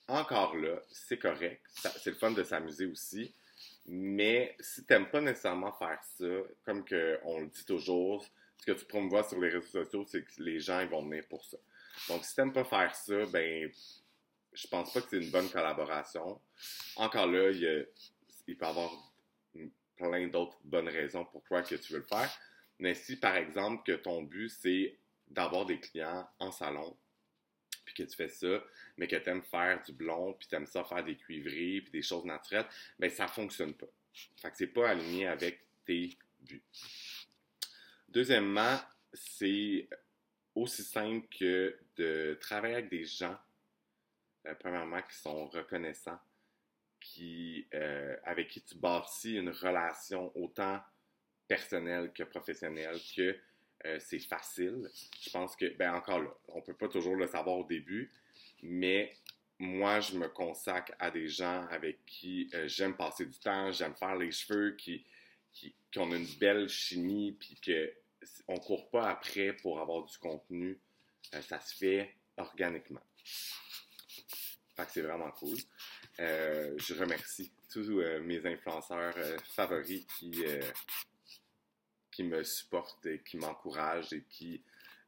Encore 0.09 0.57
là, 0.57 0.81
c'est 0.91 1.19
correct. 1.19 1.63
C'est 1.75 2.11
le 2.11 2.17
fun 2.17 2.33
de 2.33 2.43
s'amuser 2.43 2.87
aussi. 2.87 3.35
Mais 3.87 4.57
si 4.61 4.85
tu 4.85 4.93
n'aimes 4.93 5.11
pas 5.11 5.21
nécessairement 5.21 5.73
faire 5.73 5.99
ça, 6.03 6.25
comme 6.65 6.85
que 6.85 7.19
on 7.25 7.41
le 7.41 7.47
dit 7.49 7.65
toujours, 7.65 8.25
ce 8.59 8.67
que 8.67 8.73
tu 8.73 8.85
promouvois 8.85 9.25
sur 9.25 9.41
les 9.41 9.49
réseaux 9.49 9.85
sociaux, 9.85 10.05
c'est 10.07 10.23
que 10.23 10.43
les 10.43 10.61
gens 10.61 10.81
ils 10.81 10.89
vont 10.89 11.03
venir 11.03 11.25
pour 11.29 11.45
ça. 11.45 11.57
Donc, 12.09 12.25
si 12.25 12.35
tu 12.35 12.41
n'aimes 12.41 12.53
pas 12.53 12.65
faire 12.65 12.95
ça, 12.95 13.27
ben, 13.27 13.71
je 14.53 14.67
pense 14.69 14.93
pas 14.93 15.01
que 15.01 15.09
c'est 15.11 15.23
une 15.23 15.31
bonne 15.31 15.49
collaboration. 15.51 16.41
Encore 16.97 17.27
là, 17.27 17.51
il, 17.51 17.87
peut 18.47 18.65
y 18.65 18.65
avoir 18.65 18.91
plein 19.97 20.29
d'autres 20.29 20.59
bonnes 20.65 20.89
raisons 20.89 21.25
pourquoi 21.25 21.63
que 21.63 21.75
tu 21.75 21.93
veux 21.93 22.01
le 22.01 22.05
faire. 22.05 22.31
Mais 22.79 22.95
si, 22.95 23.17
par 23.17 23.37
exemple, 23.37 23.83
que 23.85 23.97
ton 23.97 24.23
but, 24.23 24.49
c'est 24.49 24.99
d'avoir 25.29 25.67
des 25.67 25.81
clients 25.81 26.29
en 26.39 26.53
salon, 26.53 26.97
puis 27.85 27.95
que 27.95 28.03
tu 28.03 28.17
fais 28.17 28.29
ça, 28.29 28.63
mais 28.97 29.07
que 29.07 29.17
tu 29.17 29.29
aimes 29.29 29.43
faire 29.43 29.83
du 29.83 29.93
blond, 29.93 30.35
puis 30.35 30.49
tu 30.49 30.55
aimes 30.55 30.67
ça 30.67 30.85
faire 30.85 31.05
des 31.05 31.17
cuivrés, 31.17 31.81
puis 31.83 31.91
des 31.93 32.03
choses 32.03 32.25
naturelles, 32.25 32.67
ben 32.99 33.11
ça 33.11 33.27
fonctionne 33.29 33.75
pas. 33.75 33.89
Fait 34.37 34.51
que 34.51 34.57
c'est 34.57 34.67
pas 34.67 34.91
aligné 34.91 35.27
avec 35.27 35.65
tes 35.85 36.17
buts. 36.41 36.63
Deuxièmement, 38.09 38.79
c'est 39.13 39.89
aussi 40.55 40.83
simple 40.83 41.27
que 41.39 41.79
de 41.97 42.37
travailler 42.41 42.75
avec 42.75 42.91
des 42.91 43.05
gens, 43.05 43.39
euh, 44.47 44.55
premièrement, 44.55 45.01
qui 45.03 45.17
sont 45.17 45.47
reconnaissants, 45.49 46.21
qui, 47.01 47.67
euh, 47.75 48.17
avec 48.25 48.49
qui 48.49 48.63
tu 48.63 48.77
bâtis 48.77 49.37
une 49.37 49.51
relation 49.51 50.31
autant 50.37 50.81
personnelle 51.49 52.13
que 52.13 52.23
professionnelle, 52.23 52.99
que 53.17 53.37
euh, 53.85 53.99
c'est 54.01 54.21
facile. 54.21 54.89
Je 55.21 55.31
pense 55.31 55.57
que, 55.57 55.77
ben 55.77 55.95
encore 55.95 56.21
là, 56.21 56.31
on 56.49 56.61
peut 56.61 56.75
pas 56.75 56.89
toujours 56.89 57.17
le 57.17 57.27
savoir 57.27 57.59
au 57.59 57.65
début, 57.65 58.13
mais 58.63 59.17
moi, 59.59 60.01
je 60.01 60.17
me 60.17 60.29
consacre 60.29 60.93
à 60.99 61.11
des 61.11 61.29
gens 61.29 61.67
avec 61.69 62.05
qui 62.07 62.49
euh, 62.55 62.69
j'aime 62.69 62.97
passer 62.97 63.27
du 63.27 63.39
temps, 63.39 63.73
j'aime 63.73 63.95
faire 63.95 64.17
les 64.17 64.31
cheveux, 64.31 64.77
qui, 64.77 65.05
qui, 65.53 65.75
ont 65.97 66.13
une 66.13 66.27
belle 66.39 66.69
chimie, 66.69 67.33
puis 67.33 67.61
qu'on 68.47 68.55
ne 68.55 68.59
court 68.59 68.89
pas 68.91 69.11
après 69.11 69.53
pour 69.53 69.81
avoir 69.81 70.05
du 70.05 70.17
contenu. 70.19 70.81
Euh, 71.35 71.43
ça 71.43 71.61
se 71.61 71.75
fait 71.77 72.15
organiquement. 72.37 73.03
Fait 74.77 74.87
que 74.87 74.93
c'est 74.93 75.03
vraiment 75.03 75.31
cool. 75.33 75.59
je 76.19 76.95
remercie 76.95 77.53
tous 77.71 78.03
mes 78.23 78.45
influenceurs 78.47 79.15
favoris 79.55 80.07
qui 80.19 80.33
qui 82.13 82.23
me 82.23 82.45
supportent 82.45 83.07
et 83.07 83.21
qui 83.21 83.39
m'encouragent 83.39 84.13
et 84.13 84.23
qui 84.29 84.63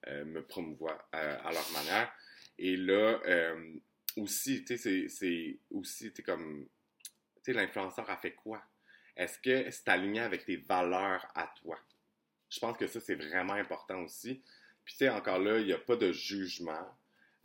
euh, 0.09 0.25
me 0.25 0.43
promouvoient 0.43 1.07
euh, 1.15 1.39
à 1.45 1.53
leur 1.53 1.71
manière. 1.73 2.13
Et 2.59 2.77
là, 2.77 3.21
euh, 3.27 3.75
aussi, 4.17 4.65
tu 4.65 4.77
sais, 4.79 5.09
c'est 5.09 5.59
aussi, 5.71 6.13
tu 6.13 6.23
comme, 6.23 6.67
tu 7.03 7.13
sais, 7.43 7.53
l'influenceur 7.53 8.09
a 8.11 8.17
fait 8.17 8.33
quoi? 8.33 8.63
Est-ce 9.17 9.39
que 9.39 9.71
c'est 9.71 9.89
aligné 9.89 10.21
avec 10.21 10.45
tes 10.45 10.57
valeurs 10.57 11.31
à 11.35 11.53
toi? 11.63 11.79
Je 12.51 12.59
pense 12.59 12.77
que 12.77 12.87
ça, 12.87 13.01
c'est 13.01 13.15
vraiment 13.15 13.55
important 13.55 14.01
aussi. 14.03 14.43
Puis, 14.85 14.95
tu 14.95 14.99
sais, 14.99 15.09
encore 15.09 15.39
là, 15.39 15.59
il 15.59 15.67
n'y 15.67 15.73
a 15.73 15.79
pas 15.79 15.97
de 15.97 16.13
jugement. 16.13 16.97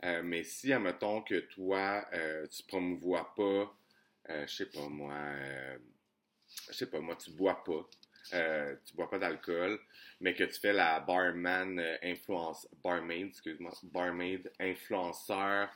mais 0.02 0.42
si, 0.42 0.72
admettons 0.72 1.22
que 1.22 1.40
toi, 1.40 2.08
tu 2.50 2.62
promouvois 2.64 3.34
pas, 3.34 3.76
je 4.28 4.46
sais 4.46 4.66
pas 4.66 4.88
moi, 4.88 5.16
je 6.68 6.72
sais 6.72 6.86
pas 6.86 7.00
moi, 7.00 7.16
tu 7.16 7.30
bois 7.30 7.62
pas, 7.64 7.88
euh, 8.32 8.76
tu 8.84 8.94
bois 8.94 9.10
pas 9.10 9.18
d'alcool, 9.18 9.78
mais 10.20 10.34
que 10.34 10.44
tu 10.44 10.60
fais 10.60 10.72
la 10.72 11.00
barman 11.00 11.78
euh, 11.78 11.96
influence, 12.02 12.68
barmaid, 12.82 13.28
excuse-moi, 13.28 13.72
barmaid 13.84 14.50
influenceur 14.60 15.68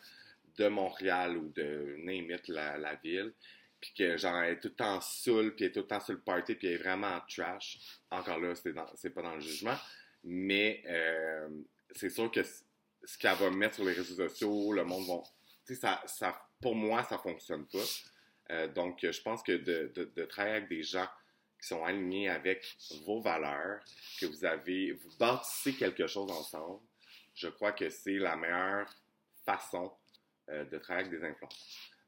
de 0.56 0.68
Montréal 0.68 1.36
ou 1.36 1.48
de 1.48 1.96
name 1.98 2.36
la, 2.48 2.94
ville, 3.02 3.32
puis 3.80 3.92
que 3.96 4.16
genre 4.16 4.36
elle 4.42 4.54
est 4.54 4.60
tout 4.60 4.68
le 4.68 4.74
temps 4.74 5.00
saoul, 5.00 5.54
puis 5.56 5.66
est 5.66 5.72
tout 5.72 5.80
le 5.80 5.86
temps 5.86 6.00
sur 6.00 6.12
le 6.12 6.20
party, 6.20 6.54
puis 6.54 6.68
elle 6.68 6.74
est 6.74 6.82
vraiment 6.82 7.20
trash. 7.28 7.78
Encore 8.10 8.38
là, 8.38 8.54
c'est 8.54 9.10
pas 9.10 9.22
dans 9.22 9.34
le 9.34 9.40
jugement, 9.40 9.76
mais 10.22 10.82
euh, 10.86 11.48
c'est 11.92 12.10
sûr 12.10 12.30
que 12.30 12.42
ce 12.42 13.18
qu'elle 13.18 13.36
va 13.36 13.50
mettre 13.50 13.76
sur 13.76 13.84
les 13.84 13.92
réseaux 13.92 14.28
sociaux, 14.28 14.72
le 14.72 14.84
monde 14.84 15.06
va... 15.06 15.22
Tu 15.66 15.74
sais, 15.74 15.88
ça, 16.06 16.48
pour 16.60 16.74
moi, 16.74 17.02
ça 17.04 17.18
fonctionne 17.18 17.66
pas. 17.66 18.66
donc, 18.68 18.98
je 19.02 19.20
pense 19.22 19.42
que 19.42 19.52
de 19.52 20.24
travailler 20.26 20.56
avec 20.56 20.68
des 20.68 20.82
gens 20.82 21.08
sont 21.64 21.85
alignés 21.85 22.28
avec 22.28 22.76
vos 23.06 23.21
valeurs, 23.21 23.83
que 24.21 24.26
vous 24.26 24.44
avez, 24.44 24.92
vous 24.92 25.16
bâtissez 25.18 25.75
quelque 25.75 26.06
chose 26.06 26.30
ensemble, 26.30 26.80
je 27.35 27.49
crois 27.49 27.73
que 27.73 27.90
c'est 27.90 28.18
la 28.18 28.37
meilleure 28.37 28.88
façon 29.44 29.92
euh, 30.50 30.64
de 30.64 30.78
travailler 30.78 31.09
avec 31.09 31.21
des 31.21 31.26
influenceurs. 31.26 31.59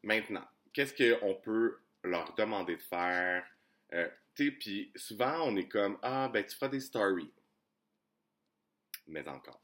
Maintenant, 0.02 0.46
qu'est-ce 0.72 0.94
qu'on 0.94 1.34
peut 1.34 1.78
leur 2.04 2.34
demander 2.34 2.76
de 2.76 2.82
faire? 2.82 3.44
Euh, 3.92 4.08
puis 4.34 4.92
souvent, 4.94 5.48
on 5.48 5.56
est 5.56 5.68
comme, 5.68 5.98
ah, 6.02 6.28
ben, 6.32 6.44
tu 6.44 6.54
feras 6.54 6.68
des 6.68 6.80
stories. 6.80 7.32
Mais 9.06 9.26
encore. 9.28 9.60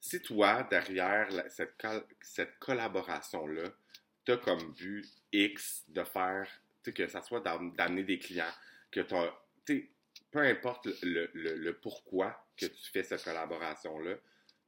Si 0.00 0.20
toi, 0.22 0.62
derrière 0.64 1.28
cette, 1.50 1.74
cette 2.20 2.58
collaboration-là, 2.58 3.70
tu 4.24 4.32
as 4.32 4.36
comme 4.38 4.72
but 4.74 5.06
X 5.32 5.84
de 5.88 6.04
faire 6.04 6.48
que 6.90 7.06
ça 7.08 7.22
soit 7.22 7.40
d'amener 7.40 8.04
des 8.04 8.18
clients, 8.18 8.52
que 8.90 9.00
tu 9.64 9.92
peu 10.30 10.40
importe 10.40 10.88
le, 11.02 11.72
pourquoi 11.72 12.46
que 12.56 12.66
tu 12.66 12.90
fais 12.90 13.02
cette 13.02 13.24
collaboration-là, 13.24 14.16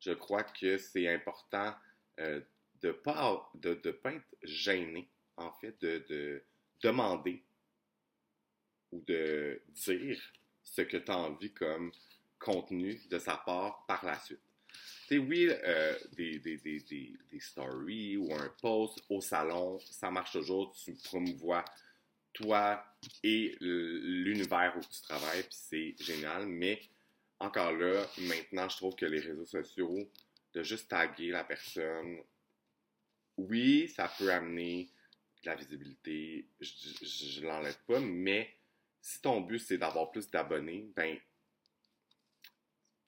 je 0.01 0.13
crois 0.13 0.45
que 0.45 0.79
c'est 0.79 1.09
important 1.09 1.75
euh, 2.21 2.41
de 2.81 2.89
ne 2.89 2.93
pas, 2.93 3.51
de, 3.55 3.75
pas 3.91 4.13
être 4.13 4.37
gêné, 4.43 5.11
en 5.37 5.53
fait, 5.53 5.79
de, 5.81 6.43
demander 6.81 7.43
ou 8.93 9.03
de 9.03 9.61
dire 9.69 10.19
ce 10.63 10.83
que 10.83 10.97
tu 10.97 11.11
as 11.11 11.19
envie 11.19 11.53
comme 11.53 11.93
contenu 12.39 13.01
de 13.11 13.19
sa 13.19 13.37
part 13.37 13.85
par 13.87 14.05
la 14.05 14.19
suite. 14.21 14.41
Oui, 15.11 15.49
euh, 15.51 15.99
des, 16.13 16.39
des, 16.39 16.59
des, 16.59 16.81
des, 17.31 17.41
stories 17.41 18.17
ou 18.17 18.33
un 18.33 18.49
post 18.61 19.03
au 19.09 19.21
salon, 19.21 19.79
ça 19.81 20.11
marche 20.11 20.33
toujours, 20.33 20.73
tu 20.73 20.95
promouvois 20.95 21.65
toi 22.33 22.85
et 23.23 23.57
l'univers 23.61 24.75
où 24.77 24.81
tu 24.81 25.01
travailles, 25.03 25.43
puis 25.43 25.51
c'est 25.53 25.95
génial. 26.01 26.47
Mais 26.47 26.81
encore 27.39 27.73
là, 27.73 28.07
maintenant, 28.19 28.69
je 28.69 28.77
trouve 28.77 28.95
que 28.95 29.07
les 29.07 29.21
réseaux 29.21 29.47
sociaux, 29.47 30.11
de 30.55 30.63
juste 30.63 30.89
taguer 30.89 31.31
la 31.31 31.45
personne, 31.45 32.19
oui, 33.37 33.89
ça 33.89 34.11
peut 34.19 34.33
amener 34.33 34.91
de 35.43 35.47
la 35.47 35.55
visibilité, 35.55 36.49
je, 36.61 37.41
ne 37.41 37.47
l'enlève 37.47 37.79
pas, 37.87 38.01
mais 38.01 38.57
si 39.01 39.21
ton 39.21 39.41
but 39.41 39.61
c'est 39.61 39.79
d'avoir 39.79 40.11
plus 40.11 40.29
d'abonnés, 40.31 40.91
ben, 40.97 41.17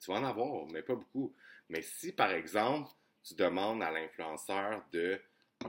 tu 0.00 0.11
vas 0.11 0.19
en 0.19 0.25
avoir, 0.25 0.67
mais 0.69 0.83
pas 0.83 0.95
beaucoup. 0.95 1.35
Mais 1.69 1.83
si, 1.83 2.12
par 2.12 2.31
exemple, 2.31 2.91
tu 3.23 3.35
demandes 3.35 3.83
à 3.83 3.91
l'influenceur 3.91 4.85
de 4.93 5.21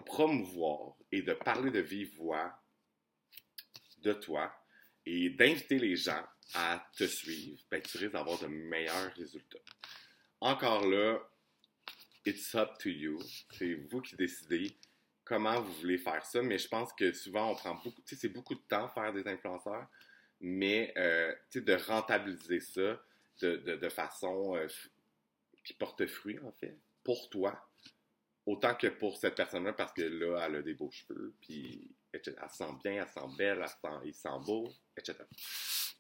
promouvoir 0.05 0.96
et 1.12 1.22
de 1.22 1.34
parler 1.34 1.72
de 1.72 1.79
vive 1.79 2.15
voix 2.15 2.61
de 4.01 4.13
toi 4.13 4.53
et 5.05 5.29
d'inviter 5.29 5.79
les 5.79 5.96
gens 5.96 6.24
à 6.53 6.86
te 6.98 7.05
suivre, 7.05 7.60
ben, 7.70 7.81
tu 7.81 7.98
risques 7.98 8.13
d'avoir 8.13 8.39
de 8.39 8.48
meilleurs 8.48 9.13
résultats. 9.15 9.60
Encore 10.39 10.88
là, 10.88 11.20
it's 12.25 12.53
up 12.55 12.77
to 12.79 12.89
you. 12.89 13.20
C'est 13.51 13.74
vous 13.89 14.01
qui 14.01 14.15
décidez 14.15 14.75
comment 15.24 15.62
vous 15.62 15.74
voulez 15.74 15.98
faire 15.98 16.25
ça, 16.25 16.41
mais 16.41 16.58
je 16.58 16.67
pense 16.67 16.91
que 16.93 17.13
souvent 17.13 17.51
on 17.51 17.55
prend 17.55 17.75
beaucoup, 17.75 18.01
tu 18.01 18.15
sais, 18.15 18.22
c'est 18.22 18.29
beaucoup 18.29 18.55
de 18.55 18.62
temps 18.67 18.89
faire 18.89 19.13
des 19.13 19.27
influenceurs, 19.27 19.88
mais 20.39 20.93
euh, 20.98 21.34
tu 21.50 21.60
sais, 21.60 21.62
de 21.65 21.74
rentabiliser 21.74 22.60
ça 22.60 23.01
de, 23.39 23.89
façon 23.89 24.55
euh, 24.55 24.67
qui 25.63 25.74
porte 25.74 26.05
fruit 26.05 26.38
en 26.39 26.51
fait, 26.51 26.77
pour 27.03 27.29
toi, 27.29 27.67
autant 28.45 28.75
que 28.75 28.88
pour 28.88 29.17
cette 29.17 29.36
personne-là, 29.36 29.74
parce 29.74 29.93
que 29.93 30.01
là, 30.01 30.45
elle 30.45 30.55
a 30.57 30.62
des 30.62 30.74
beaux 30.74 30.91
cheveux, 30.91 31.33
puis 31.41 31.89
elle 32.12 32.21
sent 32.50 32.63
bien, 32.83 33.03
elle 33.03 33.07
sent 33.07 33.36
belle, 33.38 33.60
elle 33.62 33.67
sent, 33.67 33.98
il 34.05 34.13
sent 34.13 34.29
beau, 34.45 34.71
etc. 34.98 35.19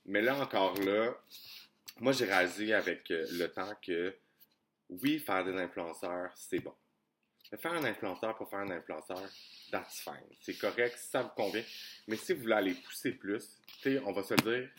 Mais 0.05 0.21
là 0.21 0.37
encore 0.37 0.77
là, 0.79 1.15
moi 1.99 2.11
j'ai 2.11 2.25
réalisé 2.25 2.73
avec 2.73 3.09
euh, 3.11 3.25
le 3.31 3.47
temps 3.47 3.73
que 3.81 4.15
oui, 4.89 5.19
faire 5.19 5.45
des 5.45 5.55
influenceurs, 5.55 6.31
c'est 6.35 6.59
bon. 6.59 6.73
Mais 7.51 7.57
faire 7.57 7.73
un 7.73 7.83
influenceur 7.83 8.35
pour 8.35 8.49
faire 8.49 8.59
un 8.59 8.71
influenceur, 8.71 9.21
that's 9.71 10.01
fine. 10.01 10.35
C'est 10.41 10.57
correct, 10.57 10.97
ça 10.97 11.23
vous 11.23 11.29
convient. 11.29 11.63
Mais 12.07 12.17
si 12.17 12.33
vous 12.33 12.41
voulez 12.41 12.53
aller 12.53 12.73
pousser 12.73 13.11
plus, 13.11 13.57
on 14.05 14.11
va 14.11 14.23
se 14.23 14.33
dire, 14.35 14.69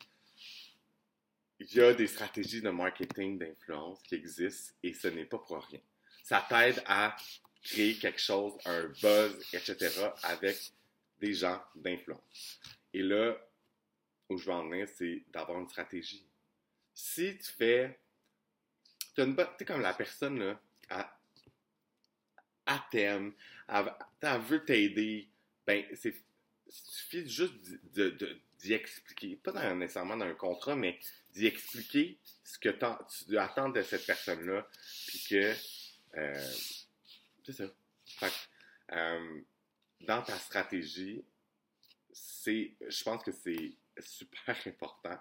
il 1.59 1.75
y 1.75 1.81
a 1.81 1.95
des 1.95 2.07
stratégies 2.07 2.61
de 2.61 2.71
marketing 2.71 3.38
d'influence 3.38 4.02
qui 4.02 4.16
existent 4.16 4.75
et 4.83 4.92
ce 4.92 5.09
n'est 5.09 5.25
pas 5.25 5.38
pour 5.38 5.64
rien. 5.64 5.81
Ça 6.23 6.45
t'aide 6.49 6.83
à 6.87 7.16
créer 7.62 7.97
quelque 7.97 8.21
chose, 8.21 8.54
un 8.64 8.87
buzz, 9.00 9.37
etc. 9.52 10.09
avec 10.23 10.59
des 11.21 11.35
gens 11.35 11.62
d'influence. 11.75 12.61
Et 12.92 13.02
là, 13.02 13.37
où 14.28 14.37
je 14.37 14.47
veux 14.47 14.52
en 14.52 14.69
venir, 14.69 14.88
c'est 14.97 15.23
d'avoir 15.33 15.59
une 15.61 15.69
stratégie. 15.69 16.25
Si 16.95 17.37
tu 17.38 17.52
fais. 17.52 17.99
Tu 19.14 19.23
es 19.23 19.64
comme 19.64 19.83
la 19.83 19.92
personne, 19.92 20.38
là, 20.38 20.61
à, 20.88 21.19
à 22.66 22.87
t'aime, 22.90 23.33
elle, 23.69 24.40
veut 24.40 24.64
t'aider, 24.64 25.28
ben, 25.66 25.85
c'est. 25.95 26.14
Suffit 26.69 27.28
juste 27.28 27.54
d'y 28.59 28.73
expliquer, 28.73 29.37
pas 29.37 29.75
nécessairement 29.75 30.16
dans 30.16 30.25
un 30.25 30.35
contrat, 30.35 30.75
mais 30.75 30.99
d'y 31.35 31.47
expliquer 31.47 32.16
ce 32.42 32.59
que 32.59 32.71
tu 32.71 33.38
attends 33.38 33.69
de 33.69 33.83
cette 33.83 34.07
personne-là, 34.07 34.66
puis 35.07 35.26
que. 35.28 35.54
Euh, 36.16 36.52
c'est 37.45 37.53
ça. 37.53 37.65
Euh, 38.93 39.41
dans 40.01 40.23
ta 40.23 40.39
stratégie, 40.39 41.25
c'est, 42.13 42.73
je 42.87 43.05
pense 43.05 43.23
que 43.23 43.33
c'est 43.33 43.77
super 44.01 44.57
important. 44.67 45.19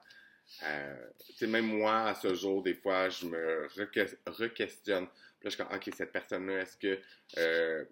Euh, 0.63 1.09
même 1.41 1.65
moi, 1.65 2.09
à 2.09 2.15
ce 2.15 2.33
jour, 2.33 2.61
des 2.61 2.73
fois, 2.73 3.09
je 3.09 3.25
me 3.25 3.67
re-questionne. 3.67 5.07
Puis 5.39 5.49
je 5.49 5.57
comme, 5.57 5.73
OK, 5.73 5.89
cette 5.95 6.11
personne-là, 6.11 6.61
est-ce 6.61 6.77
que 6.77 6.99
euh, 7.37 7.85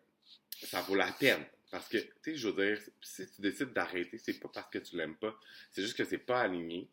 ça 0.63 0.81
vaut 0.81 0.95
la 0.95 1.11
peine? 1.11 1.43
Parce 1.71 1.87
que, 1.87 1.97
tu 1.97 2.11
sais, 2.23 2.35
je 2.35 2.49
veux 2.49 2.65
dire, 2.65 2.81
si 3.01 3.29
tu 3.31 3.41
décides 3.41 3.73
d'arrêter, 3.73 4.17
c'est 4.17 4.39
pas 4.39 4.49
parce 4.49 4.69
que 4.69 4.79
tu 4.79 4.97
l'aimes 4.97 5.15
pas, 5.15 5.35
c'est 5.71 5.81
juste 5.81 5.95
que 5.95 6.03
c'est 6.03 6.17
pas 6.17 6.41
aligné. 6.41 6.89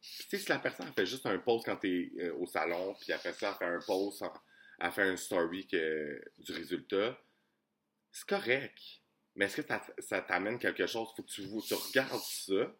Tu 0.00 0.28
sais, 0.28 0.38
si 0.38 0.48
la 0.48 0.58
personne 0.58 0.92
fait 0.92 1.06
juste 1.06 1.26
un 1.26 1.38
post 1.38 1.64
quand 1.64 1.76
tu 1.76 2.12
es 2.18 2.24
euh, 2.24 2.34
au 2.34 2.46
salon, 2.46 2.94
puis 3.00 3.12
après 3.12 3.32
ça, 3.32 3.56
elle 3.60 3.66
fait 3.66 3.72
un 3.72 3.80
post, 3.80 4.24
elle 4.82 4.90
fait 4.90 5.02
un 5.02 5.16
story 5.16 5.66
que, 5.68 6.20
du 6.38 6.52
résultat, 6.52 7.16
c'est 8.10 8.26
correct. 8.26 8.78
Mais 9.36 9.44
est-ce 9.44 9.62
que 9.62 9.74
ça, 10.00 10.20
t'amène 10.22 10.58
quelque 10.58 10.86
chose? 10.86 11.08
Faut 11.16 11.22
que 11.22 11.30
tu, 11.30 11.74
regardes 11.74 12.20
ça. 12.20 12.74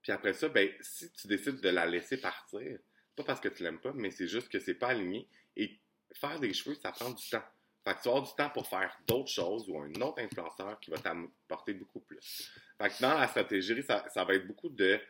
Puis 0.00 0.12
après 0.12 0.32
ça, 0.32 0.48
ben, 0.48 0.70
si 0.80 1.10
tu 1.12 1.26
décides 1.26 1.60
de 1.60 1.68
la 1.68 1.86
laisser 1.86 2.18
partir, 2.18 2.78
pas 3.16 3.24
parce 3.24 3.40
que 3.40 3.48
tu 3.48 3.64
l'aimes 3.64 3.80
pas, 3.80 3.92
mais 3.92 4.10
c'est 4.10 4.28
juste 4.28 4.48
que 4.48 4.60
c'est 4.60 4.74
pas 4.74 4.88
aligné. 4.88 5.28
Et 5.56 5.78
faire 6.14 6.38
des 6.38 6.54
cheveux, 6.54 6.76
ça 6.76 6.92
prend 6.92 7.10
du 7.10 7.28
temps. 7.28 7.44
Fait 7.84 7.94
que 7.94 8.02
tu 8.02 8.08
vas 8.08 8.20
du 8.20 8.34
temps 8.36 8.50
pour 8.50 8.68
faire 8.68 8.96
d'autres 9.06 9.30
choses 9.30 9.68
ou 9.68 9.78
un 9.80 9.92
autre 10.02 10.22
influenceur 10.22 10.78
qui 10.78 10.90
va 10.90 10.98
t'apporter 10.98 11.74
beaucoup 11.74 12.00
plus. 12.00 12.52
Fait 12.78 12.90
que 12.90 13.02
dans 13.02 13.18
la 13.18 13.26
stratégie, 13.26 13.82
ça, 13.82 14.04
va 14.24 14.34
être 14.34 14.46
beaucoup 14.46 14.68
de 14.68 15.00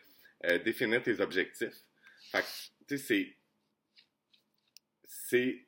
euh, 0.47 0.59
définir 0.61 1.03
tes 1.03 1.21
objectifs. 1.21 1.77
Fait 2.33 2.41
que, 2.41 2.47
tu 2.89 2.99
sais, 2.99 3.37
c'est. 5.05 5.67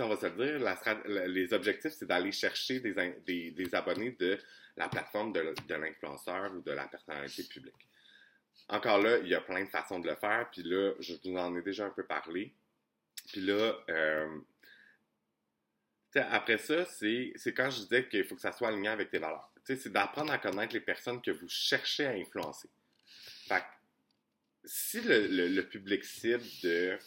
On 0.00 0.08
va 0.08 0.16
se 0.16 0.26
le 0.26 0.58
dire, 0.58 1.26
les 1.28 1.52
objectifs, 1.52 1.92
c'est 1.92 2.06
d'aller 2.06 2.32
chercher 2.32 2.80
des, 2.80 3.74
abonnés 3.74 4.16
de 4.18 4.38
la 4.76 4.88
plateforme 4.88 5.32
de, 5.32 5.54
l'influenceur 5.74 6.52
ou 6.54 6.60
de 6.60 6.72
la 6.72 6.86
personnalité 6.88 7.44
publique. 7.44 7.74
Encore 8.68 8.98
là, 8.98 9.18
il 9.18 9.28
y 9.28 9.34
a 9.34 9.40
plein 9.40 9.64
de 9.64 9.68
façons 9.68 10.00
de 10.00 10.08
le 10.08 10.16
faire, 10.16 10.48
puis 10.50 10.62
là, 10.64 10.92
je 10.98 11.14
vous 11.24 11.36
en 11.36 11.56
ai 11.56 11.62
déjà 11.62 11.86
un 11.86 11.90
peu 11.90 12.04
parlé. 12.04 12.52
Puis 13.28 13.42
là, 13.42 13.76
euh, 13.88 14.40
après 16.16 16.58
ça, 16.58 16.84
c'est 16.84 17.32
quand 17.56 17.70
je 17.70 17.82
disais 17.82 18.08
qu'il 18.08 18.24
faut 18.24 18.34
que 18.34 18.40
ça 18.40 18.52
soit 18.52 18.68
aligné 18.68 18.88
avec 18.88 19.10
tes 19.10 19.18
valeurs. 19.18 19.52
C'est 19.64 19.92
d'apprendre 19.92 20.32
à 20.32 20.38
connaître 20.38 20.74
les 20.74 20.80
personnes 20.80 21.20
que 21.20 21.30
vous 21.30 21.48
cherchez 21.48 22.06
à 22.06 22.10
influencer. 22.10 22.68
Fait 23.48 23.62
si 24.64 25.00
le 25.04 25.60
public 25.62 26.04
cible 26.04 26.42
de 26.62 26.98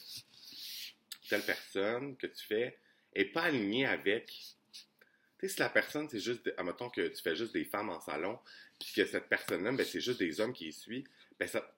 telle 1.30 1.44
personne 1.44 2.18
que 2.18 2.28
tu 2.28 2.46
fais 2.46 2.78
est 3.14 3.26
pas 3.26 3.44
alignée 3.44 3.86
avec. 3.86 4.28
Tu 4.28 5.48
sais, 5.48 5.48
si 5.48 5.60
la 5.60 5.70
personne, 5.70 6.10
c'est 6.10 6.20
juste, 6.20 6.52
admettons 6.58 6.90
que 6.90 7.08
tu 7.08 7.22
fais 7.22 7.36
juste 7.36 7.54
des 7.54 7.66
femmes 7.66 7.90
en 7.90 8.00
salon, 8.02 8.40
puis 8.80 8.92
que 8.94 9.06
cette 9.06 9.30
personne-là, 9.30 9.72
ben, 9.72 9.86
c'est 9.86 10.02
juste 10.02 10.20
des 10.20 10.42
hommes 10.42 10.54
qui 10.54 10.68
y 10.68 10.74
suivent, 10.74 11.08
ben 11.40 11.48
ça. 11.48 11.76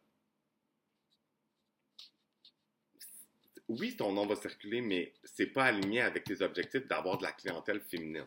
Oui, 3.68 3.96
ton 3.96 4.12
nom 4.12 4.26
va 4.26 4.36
circuler, 4.36 4.82
mais 4.82 5.14
c'est 5.24 5.46
pas 5.46 5.66
aligné 5.66 6.02
avec 6.02 6.26
tes 6.26 6.42
objectifs 6.42 6.88
d'avoir 6.88 7.18
de 7.18 7.24
la 7.24 7.32
clientèle 7.32 7.80
féminine. 7.80 8.26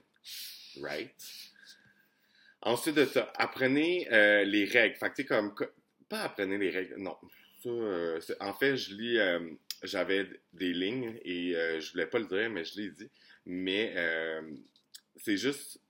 Right? 0.81 1.15
Ensuite 2.63 2.95
de 2.95 3.05
ça, 3.05 3.31
apprenez 3.37 4.11
euh, 4.11 4.45
les 4.45 4.65
règles. 4.65 4.97
Fait 4.97 5.13
que, 5.13 5.23
comme, 5.23 5.55
pas 6.09 6.23
apprenez 6.23 6.57
les 6.57 6.71
règles, 6.71 6.97
non. 6.97 7.17
Euh, 7.67 8.21
en 8.41 8.55
fait, 8.55 8.77
je 8.77 8.95
lis 8.95 9.19
euh, 9.19 9.51
j'avais 9.83 10.29
des 10.53 10.73
lignes 10.73 11.19
et 11.23 11.55
euh, 11.57 11.81
je 11.81 11.93
voulais 11.93 12.07
pas 12.07 12.19
le 12.19 12.27
dire, 12.27 12.51
mais 12.51 12.65
je 12.65 12.81
l'ai 12.81 12.91
dit. 12.91 13.11
Mais 13.47 13.93
euh, 13.97 14.43
c'est 15.17 15.37
juste. 15.37 15.81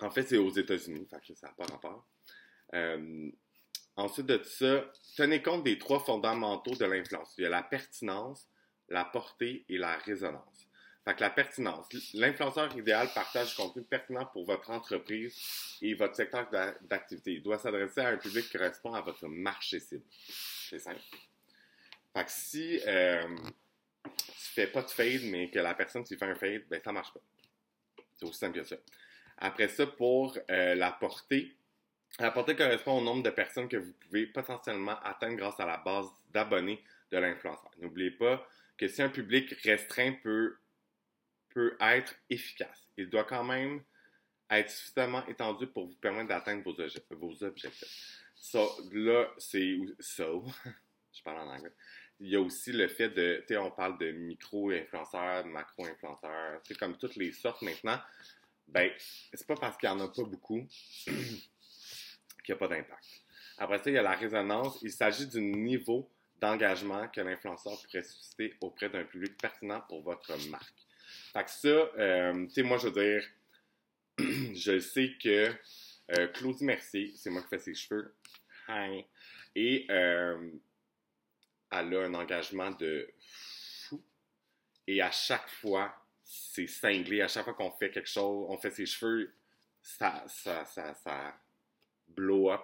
En 0.00 0.10
fait, 0.10 0.22
c'est 0.22 0.38
aux 0.38 0.50
États-Unis, 0.50 1.06
fait 1.08 1.20
que 1.20 1.34
ça 1.34 1.48
n'a 1.48 1.52
pas 1.52 1.64
rapport. 1.64 2.06
Euh, 2.74 3.30
ensuite 3.96 4.26
de 4.26 4.42
ça, 4.42 4.90
tenez 5.16 5.42
compte 5.42 5.64
des 5.64 5.78
trois 5.78 6.00
fondamentaux 6.00 6.74
de 6.74 6.84
l'influence. 6.84 7.34
Il 7.38 7.42
y 7.42 7.46
a 7.46 7.50
la 7.50 7.62
pertinence, 7.62 8.48
la 8.88 9.04
portée 9.04 9.64
et 9.68 9.78
la 9.78 9.96
résonance. 9.98 10.68
Fait 11.04 11.14
que 11.14 11.20
la 11.20 11.30
pertinence. 11.30 11.86
L'influenceur 12.14 12.76
idéal 12.76 13.08
partage 13.12 13.50
du 13.50 13.56
contenu 13.56 13.82
pertinent 13.82 14.24
pour 14.26 14.44
votre 14.44 14.70
entreprise 14.70 15.36
et 15.82 15.94
votre 15.94 16.14
secteur 16.14 16.48
d'activité. 16.82 17.32
Il 17.32 17.42
doit 17.42 17.58
s'adresser 17.58 18.00
à 18.00 18.08
un 18.08 18.16
public 18.16 18.46
qui 18.46 18.56
correspond 18.56 18.94
à 18.94 19.00
votre 19.00 19.26
marché 19.26 19.80
cible. 19.80 20.04
C'est 20.70 20.78
simple. 20.78 21.00
Fait 22.14 22.24
que 22.24 22.30
si 22.30 22.80
euh, 22.86 23.26
tu 24.04 24.48
fais 24.54 24.66
pas 24.66 24.82
de 24.82 24.90
fade, 24.90 25.22
mais 25.24 25.50
que 25.50 25.58
la 25.58 25.74
personne 25.74 26.04
tu 26.04 26.16
fais 26.16 26.26
un 26.26 26.34
fade, 26.34 26.62
ben 26.68 26.80
ça 26.82 26.92
marche 26.92 27.12
pas. 27.12 27.20
C'est 28.14 28.26
aussi 28.26 28.38
simple 28.38 28.60
que 28.60 28.66
ça. 28.66 28.76
Après 29.38 29.68
ça, 29.68 29.86
pour 29.86 30.36
euh, 30.50 30.74
la 30.74 30.92
portée, 30.92 31.56
la 32.18 32.30
portée 32.30 32.54
correspond 32.54 32.98
au 32.98 33.02
nombre 33.02 33.22
de 33.22 33.30
personnes 33.30 33.68
que 33.68 33.78
vous 33.78 33.92
pouvez 33.94 34.26
potentiellement 34.26 34.98
atteindre 35.02 35.36
grâce 35.36 35.58
à 35.58 35.66
la 35.66 35.78
base 35.78 36.06
d'abonnés 36.30 36.84
de 37.10 37.18
l'influenceur. 37.18 37.70
N'oubliez 37.78 38.10
pas 38.10 38.46
que 38.76 38.88
si 38.88 39.00
un 39.00 39.08
public 39.08 39.52
restreint 39.62 40.12
peut, 40.22 40.56
peut 41.48 41.76
être 41.80 42.14
efficace, 42.28 42.88
il 42.96 43.08
doit 43.08 43.24
quand 43.24 43.44
même 43.44 43.82
être 44.50 44.70
suffisamment 44.70 45.26
étendu 45.26 45.66
pour 45.66 45.86
vous 45.86 45.96
permettre 45.96 46.28
d'atteindre 46.28 46.62
vos, 46.62 46.76
vos 47.16 47.44
objectifs. 47.44 48.22
Ça, 48.36 48.64
là, 48.92 49.30
c'est 49.38 49.78
so. 49.98 50.44
je 51.12 51.22
parle 51.22 51.38
en 51.38 51.54
anglais 51.54 51.72
il 52.20 52.28
y 52.28 52.36
a 52.36 52.40
aussi 52.40 52.72
le 52.72 52.88
fait 52.88 53.08
de, 53.08 53.38
tu 53.40 53.54
sais, 53.54 53.56
on 53.56 53.70
parle 53.70 53.98
de 53.98 54.12
micro-influenceurs, 54.12 55.46
macro-influenceurs, 55.46 56.60
c'est 56.64 56.78
comme 56.78 56.96
toutes 56.96 57.16
les 57.16 57.32
sortes 57.32 57.62
maintenant. 57.62 57.98
Ben, 58.68 58.90
c'est 59.32 59.46
pas 59.46 59.56
parce 59.56 59.76
qu'il 59.76 59.88
n'y 59.88 59.94
en 59.96 60.00
a 60.00 60.08
pas 60.08 60.22
beaucoup 60.24 60.66
qu'il 61.04 61.14
n'y 62.48 62.54
a 62.54 62.56
pas 62.56 62.68
d'impact. 62.68 63.22
Après 63.58 63.78
ça, 63.78 63.90
il 63.90 63.94
y 63.94 63.98
a 63.98 64.02
la 64.02 64.14
résonance. 64.14 64.78
Il 64.82 64.92
s'agit 64.92 65.26
du 65.26 65.40
niveau 65.40 66.08
d'engagement 66.40 67.06
que 67.08 67.20
l'influenceur 67.20 67.80
pourrait 67.82 68.02
susciter 68.02 68.54
auprès 68.60 68.88
d'un 68.88 69.04
public 69.04 69.36
pertinent 69.40 69.82
pour 69.88 70.02
votre 70.02 70.34
marque. 70.48 70.74
Fait 71.32 71.44
que 71.44 71.50
ça, 71.50 71.68
euh, 71.68 72.46
tu 72.46 72.54
sais, 72.54 72.62
moi, 72.62 72.78
je 72.78 72.88
veux 72.88 72.92
dire, 72.92 73.28
je 74.54 74.78
sais 74.78 75.12
que 75.22 75.52
euh, 76.18 76.26
Claudie 76.28 76.64
Mercier, 76.64 77.12
c'est 77.16 77.30
moi 77.30 77.42
qui 77.42 77.48
fais 77.48 77.58
ses 77.58 77.74
cheveux. 77.74 78.14
Hi. 78.68 79.04
Et 79.54 79.86
euh, 79.90 80.50
elle 81.72 81.94
a 81.96 82.02
un 82.02 82.14
engagement 82.14 82.70
de 82.72 83.08
fou. 83.88 84.02
Et 84.86 85.00
à 85.00 85.10
chaque 85.10 85.48
fois, 85.48 85.94
c'est 86.24 86.66
cinglé. 86.66 87.22
À 87.22 87.28
chaque 87.28 87.44
fois 87.44 87.54
qu'on 87.54 87.70
fait 87.70 87.90
quelque 87.90 88.08
chose, 88.08 88.46
on 88.48 88.56
fait 88.58 88.70
ses 88.70 88.86
cheveux, 88.86 89.32
ça, 89.80 90.24
ça, 90.28 90.64
ça, 90.64 90.94
ça 90.94 91.34
blow 92.08 92.50
up, 92.50 92.62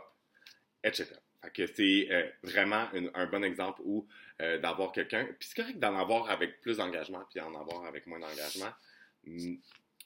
etc. 0.84 1.06
Fait 1.40 1.50
que 1.52 1.66
c'est 1.66 2.08
euh, 2.10 2.28
vraiment 2.42 2.88
un 3.14 3.26
bon 3.26 3.44
exemple 3.44 3.80
où 3.84 4.06
euh, 4.40 4.58
d'avoir 4.58 4.92
quelqu'un. 4.92 5.24
Puis 5.38 5.48
c'est 5.48 5.62
correct 5.62 5.78
d'en 5.78 5.96
avoir 5.96 6.30
avec 6.30 6.60
plus 6.60 6.78
d'engagement, 6.78 7.24
puis 7.30 7.40
d'en 7.40 7.54
avoir 7.58 7.84
avec 7.84 8.06
moins 8.06 8.18
d'engagement. 8.18 8.72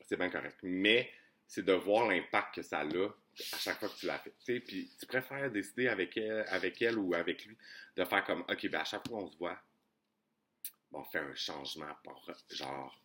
C'est 0.07 0.17
bien 0.17 0.29
correct. 0.29 0.59
Mais 0.63 1.11
c'est 1.47 1.65
de 1.65 1.73
voir 1.73 2.09
l'impact 2.09 2.57
que 2.57 2.63
ça 2.63 2.81
a 2.81 2.85
à 3.53 3.59
chaque 3.59 3.79
fois 3.79 3.89
que 3.89 3.97
tu 3.97 4.07
l'as 4.07 4.19
fait. 4.19 4.35
Tu 4.45 4.61
Puis 4.61 4.91
tu 4.99 5.07
préfères 5.07 5.51
décider 5.51 5.89
avec 5.89 6.17
elle, 6.17 6.99
ou 6.99 7.15
avec 7.15 7.45
lui 7.47 7.57
de 7.97 8.05
faire 8.05 8.25
comme 8.25 8.41
OK, 8.49 8.69
ben 8.69 8.81
à 8.81 8.85
chaque 8.85 9.07
fois 9.09 9.21
qu'on 9.21 9.31
se 9.31 9.37
voit, 9.39 9.61
on 10.93 11.05
fait 11.05 11.19
un 11.19 11.35
changement 11.35 11.95
pour 12.05 12.31
genre 12.51 13.03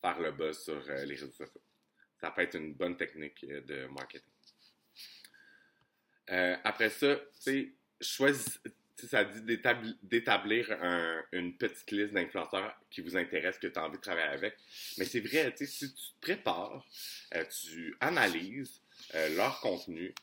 faire 0.00 0.20
le 0.20 0.30
buzz 0.32 0.62
sur 0.62 0.84
euh, 0.88 1.04
les 1.04 1.14
réseaux 1.14 1.32
sociaux. 1.32 1.60
Ça 2.20 2.30
peut 2.30 2.42
être 2.42 2.54
une 2.56 2.74
bonne 2.74 2.96
technique 2.96 3.44
euh, 3.44 3.60
de 3.62 3.86
marketing. 3.86 4.30
Euh, 6.30 6.56
après 6.64 6.90
ça, 6.90 7.16
tu 7.42 7.76
choisis, 8.00 8.60
ça 8.96 9.24
dit 9.24 9.40
d'établi- 9.42 9.96
d'établir 10.02 10.70
un- 10.82 11.22
une 11.32 11.56
petite 11.56 11.90
liste 11.90 12.12
d'influenceurs 12.14 12.76
qui 12.90 13.00
vous 13.00 13.16
intéressent, 13.16 13.60
que 13.60 13.66
tu 13.68 13.78
as 13.78 13.84
envie 13.84 13.96
de 13.96 14.02
travailler 14.02 14.28
avec. 14.28 14.56
Mais 14.98 15.04
c'est 15.04 15.20
vrai, 15.20 15.54
tu 15.54 15.66
si 15.66 15.92
tu 15.94 16.00
te 16.14 16.20
prépares, 16.20 16.84
tu 17.62 17.96
analyses 18.00 18.80
leur 19.14 19.60
contenu, 19.60 20.14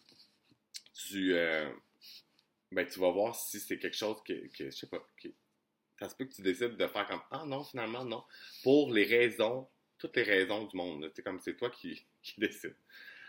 tu, 0.93 1.33
euh, 1.35 1.69
ben, 2.71 2.87
tu 2.87 2.99
vas 2.99 3.11
voir 3.11 3.35
si 3.35 3.59
c'est 3.59 3.77
quelque 3.77 3.97
chose 3.97 4.17
que, 4.25 4.33
que 4.55 4.65
je 4.65 4.75
sais 4.75 4.87
pas, 4.87 5.05
que, 5.21 5.27
ça 5.99 6.09
se 6.09 6.15
peut 6.15 6.25
que 6.25 6.33
tu 6.33 6.41
décides 6.41 6.75
de 6.75 6.87
faire 6.87 7.07
comme 7.07 7.21
Ah 7.31 7.43
non, 7.45 7.63
finalement, 7.63 8.03
non. 8.03 8.23
Pour 8.63 8.91
les 8.91 9.03
raisons, 9.03 9.67
toutes 9.97 10.15
les 10.17 10.23
raisons 10.23 10.65
du 10.65 10.75
monde. 10.75 11.09
C'est 11.15 11.23
comme 11.23 11.39
c'est 11.39 11.55
toi 11.55 11.69
qui, 11.69 12.05
qui 12.21 12.39
décides. 12.39 12.75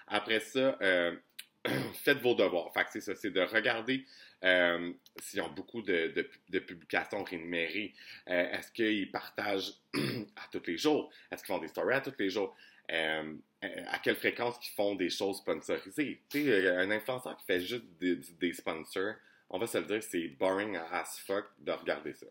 Après 0.07 0.41
ça, 0.41 0.77
euh, 0.83 1.17
faites 1.95 2.19
vos 2.19 2.35
devoirs. 2.35 2.73
Fait 2.73 2.87
c'est 2.91 3.01
ça, 3.01 3.15
c'est 3.15 3.31
de 3.31 3.41
regarder 3.41 4.05
euh, 4.45 4.93
s'ils 5.21 5.41
ont 5.41 5.53
beaucoup 5.53 5.83
de 5.83 6.59
publications 6.61 7.23
rémunérées. 7.23 7.95
Euh, 8.29 8.51
Est-ce 8.51 8.73
qu'ils 8.73 9.11
partagent 9.11 9.75
à 10.45 10.49
tous 10.51 10.67
les 10.67 10.77
jours? 10.77 11.11
Est-ce 11.31 11.43
qu'ils 11.43 11.55
font 11.55 11.61
des 11.61 11.69
stories 11.69 11.95
à 11.95 12.01
tous 12.01 12.15
les 12.19 12.31
jours? 12.31 12.55
Euh, 12.93 13.35
euh, 13.65 13.85
à 13.89 13.99
quelle 13.99 14.17
fréquence 14.17 14.59
qu'ils 14.59 14.75
font 14.75 14.95
des 14.95 15.09
choses 15.09 15.39
sponsorisées? 15.39 16.23
Tu 16.29 16.45
sais, 16.45 16.67
euh, 16.67 16.79
un 16.81 16.91
influenceur 16.91 17.37
qui 17.37 17.45
fait 17.47 17.61
juste 17.61 17.85
des, 17.99 18.53
sponsors, 18.53 19.15
on 19.49 19.59
va 19.59 19.67
se 19.67 19.79
le 19.79 19.85
dire, 19.85 20.03
c'est 20.03 20.29
boring 20.29 20.77
as 20.77 21.19
fuck 21.27 21.47
de 21.59 21.73
regarder 21.73 22.13
ça. 22.13 22.27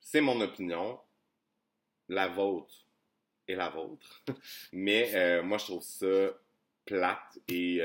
C'est 0.00 0.20
mon 0.20 0.40
opinion. 0.40 0.98
La 2.08 2.28
vôtre 2.28 2.74
est 3.46 3.54
la 3.54 3.68
vôtre. 3.68 4.22
Mais 4.72 5.42
moi, 5.42 5.58
je 5.58 5.64
trouve 5.64 5.82
ça 5.82 6.34
plate 6.84 7.38
et 7.48 7.80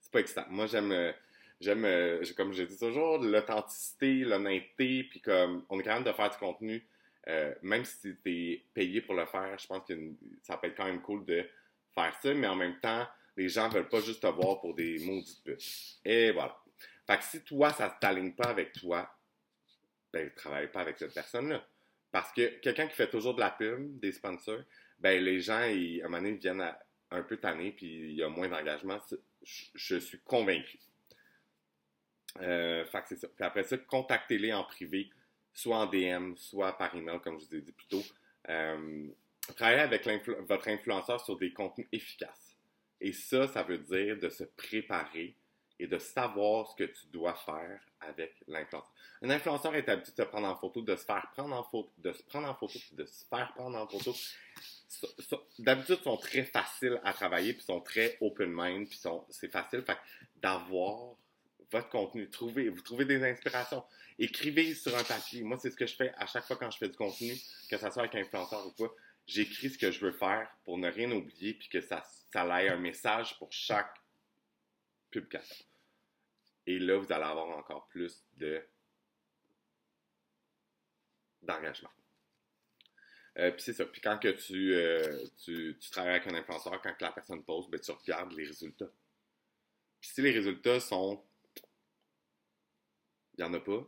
c'est 0.00 0.12
pas 0.12 0.20
excitant. 0.20 0.44
Moi, 0.50 0.66
j'aime, 0.66 1.14
j'aime, 1.60 2.22
j'ai- 2.22 2.34
comme 2.34 2.52
je 2.52 2.64
dis 2.64 2.78
toujours, 2.78 3.18
l'authenticité, 3.18 4.24
l'honnêteté, 4.24 5.04
puis 5.04 5.20
comme 5.20 5.64
on 5.68 5.80
est 5.80 5.82
capable 5.82 6.06
de 6.06 6.12
faire 6.12 6.30
du 6.30 6.36
contenu, 6.36 6.86
euh, 7.28 7.54
même 7.62 7.84
si 7.84 8.16
t'es 8.16 8.64
payé 8.74 9.00
pour 9.00 9.14
le 9.14 9.26
faire, 9.26 9.58
je 9.58 9.66
pense 9.66 9.86
que 9.86 9.94
ça 10.42 10.56
peut 10.56 10.66
être 10.68 10.76
quand 10.76 10.84
même 10.84 11.00
cool 11.00 11.24
de 11.24 11.46
faire 11.94 12.14
ça, 12.20 12.34
mais 12.34 12.46
en 12.46 12.56
même 12.56 12.78
temps, 12.80 13.06
les 13.36 13.48
gens 13.48 13.68
veulent 13.68 13.88
pas 13.88 14.00
juste 14.00 14.22
te 14.22 14.26
voir 14.26 14.60
pour 14.60 14.74
des 14.74 14.98
maudites 15.00 15.42
putes. 15.42 15.98
Et 16.04 16.30
voilà. 16.32 16.56
Fait 17.06 17.18
que 17.18 17.24
si 17.24 17.42
toi, 17.42 17.72
ça 17.72 17.88
ne 17.88 18.00
t'aligne 18.00 18.32
pas 18.32 18.48
avec 18.48 18.72
toi, 18.72 19.10
ben, 20.12 20.30
travaille 20.34 20.70
pas 20.70 20.80
avec 20.80 20.98
cette 20.98 21.14
personne-là. 21.14 21.66
Parce 22.12 22.32
que 22.32 22.60
quelqu'un 22.60 22.86
qui 22.86 22.94
fait 22.94 23.10
toujours 23.10 23.34
de 23.34 23.40
la 23.40 23.50
pub, 23.50 23.98
des 23.98 24.12
sponsors, 24.12 24.60
ben, 24.98 25.22
les 25.22 25.40
gens, 25.40 25.64
ils, 25.64 26.02
à 26.02 26.06
un 26.06 26.08
moment 26.08 26.22
donné, 26.22 26.36
viennent 26.36 26.64
un 27.10 27.22
peu 27.22 27.36
tannés, 27.38 27.72
puis 27.72 27.86
il 27.86 28.14
y 28.14 28.22
a 28.22 28.28
moins 28.28 28.48
d'engagement. 28.48 29.00
Je 29.42 29.96
suis 29.96 30.20
convaincu. 30.20 30.78
Euh, 32.40 32.84
fait 32.86 33.02
que 33.02 33.08
c'est 33.08 33.16
ça. 33.16 33.28
Puis 33.28 33.44
après 33.44 33.64
ça, 33.64 33.76
contactez-les 33.78 34.52
en 34.52 34.64
privé, 34.64 35.10
soit 35.54 35.76
en 35.76 35.86
DM, 35.86 36.34
soit 36.36 36.76
par 36.76 36.94
email, 36.94 37.20
comme 37.20 37.38
je 37.40 37.46
vous 37.46 37.54
ai 37.54 37.60
dit 37.60 37.72
plus 37.72 37.86
tôt. 37.86 38.02
Euh, 38.48 39.06
travaillez 39.56 39.80
avec 39.80 40.06
votre 40.46 40.68
influenceur 40.68 41.24
sur 41.24 41.36
des 41.38 41.52
contenus 41.52 41.88
efficaces. 41.92 42.56
Et 43.00 43.12
ça, 43.12 43.48
ça 43.48 43.62
veut 43.62 43.78
dire 43.78 44.18
de 44.18 44.28
se 44.28 44.44
préparer 44.44 45.36
et 45.78 45.86
de 45.86 45.98
savoir 45.98 46.70
ce 46.70 46.76
que 46.76 46.84
tu 46.84 47.06
dois 47.08 47.34
faire 47.34 47.80
avec 48.00 48.34
l'influenceur. 48.46 48.92
Un 49.22 49.30
influenceur 49.30 49.74
est 49.74 49.88
habitué 49.88 50.12
de 50.12 50.16
se 50.16 50.28
prendre 50.28 50.46
en 50.48 50.56
photo, 50.56 50.82
de 50.82 50.96
se 50.96 51.04
faire 51.04 51.26
prendre 51.32 51.54
en 51.54 51.64
photo, 51.64 51.90
de 51.98 52.12
se 52.12 52.22
prendre 52.24 52.48
en 52.48 52.54
photo, 52.54 52.78
de 52.92 53.04
se 53.04 53.24
faire 53.26 53.52
prendre 53.54 53.78
en 53.78 53.86
photo. 53.86 54.14
D'habitude, 55.58 55.96
ils 56.00 56.04
sont 56.04 56.16
très 56.16 56.44
faciles 56.44 57.00
à 57.04 57.12
travailler, 57.12 57.54
puis 57.54 57.62
sont 57.62 57.80
très 57.80 58.16
open 58.20 58.52
mind, 58.54 58.88
puis 58.88 59.00
c'est 59.30 59.50
facile. 59.50 59.82
Fait 59.82 59.98
d'avoir 60.36 61.16
votre 61.74 61.88
contenu, 61.88 62.30
trouvez, 62.30 62.68
vous 62.68 62.80
trouvez 62.82 63.04
des 63.04 63.24
inspirations, 63.24 63.84
écrivez 64.18 64.74
sur 64.74 64.96
un 64.96 65.02
papier. 65.02 65.42
Moi, 65.42 65.58
c'est 65.60 65.70
ce 65.70 65.76
que 65.76 65.86
je 65.86 65.96
fais 65.96 66.12
à 66.16 66.26
chaque 66.26 66.44
fois 66.44 66.56
quand 66.56 66.70
je 66.70 66.78
fais 66.78 66.88
du 66.88 66.96
contenu, 66.96 67.34
que 67.68 67.76
ça 67.76 67.90
soit 67.90 68.02
avec 68.02 68.14
un 68.14 68.20
influenceur 68.20 68.64
ou 68.64 68.70
pas. 68.72 68.94
J'écris 69.26 69.70
ce 69.70 69.78
que 69.78 69.90
je 69.90 70.00
veux 70.00 70.12
faire 70.12 70.48
pour 70.64 70.78
ne 70.78 70.88
rien 70.88 71.10
oublier, 71.10 71.54
puis 71.54 71.68
que 71.68 71.80
ça, 71.80 72.04
ça 72.32 72.62
ait 72.62 72.68
un 72.68 72.76
message 72.76 73.36
pour 73.38 73.52
chaque 73.52 73.96
publication. 75.10 75.66
Et 76.66 76.78
là, 76.78 76.96
vous 76.96 77.12
allez 77.12 77.24
avoir 77.24 77.48
encore 77.58 77.88
plus 77.88 78.24
de 78.36 78.62
d'engagement. 81.42 81.90
Euh, 83.38 83.50
puis 83.50 83.62
c'est 83.62 83.72
ça. 83.72 83.84
Puis 83.84 84.00
quand 84.00 84.18
que 84.18 84.28
tu, 84.28 84.74
euh, 84.74 85.26
tu, 85.44 85.76
tu 85.78 85.90
travailles 85.90 86.14
avec 86.14 86.28
un 86.28 86.36
influenceur, 86.36 86.80
quand 86.80 86.94
que 86.94 87.04
la 87.04 87.10
personne 87.10 87.42
pose, 87.42 87.68
ben, 87.68 87.80
tu 87.80 87.90
regardes 87.90 88.32
les 88.32 88.46
résultats. 88.46 88.90
Puis 90.00 90.10
si 90.10 90.22
les 90.22 90.30
résultats 90.30 90.78
sont... 90.78 91.22
Il 93.36 93.44
n'y 93.44 93.50
en 93.50 93.54
a 93.54 93.60
pas, 93.60 93.84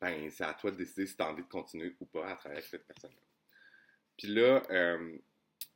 ben 0.00 0.30
c'est 0.30 0.44
à 0.44 0.54
toi 0.54 0.70
de 0.70 0.76
décider 0.76 1.06
si 1.06 1.16
tu 1.16 1.22
as 1.22 1.28
envie 1.28 1.42
de 1.42 1.48
continuer 1.48 1.94
ou 2.00 2.06
pas 2.06 2.28
à 2.28 2.36
travailler 2.36 2.58
avec 2.58 2.70
cette 2.70 2.86
personne-là. 2.86 3.16
Puis 4.16 4.28
là, 4.28 4.62
euh, 4.70 5.18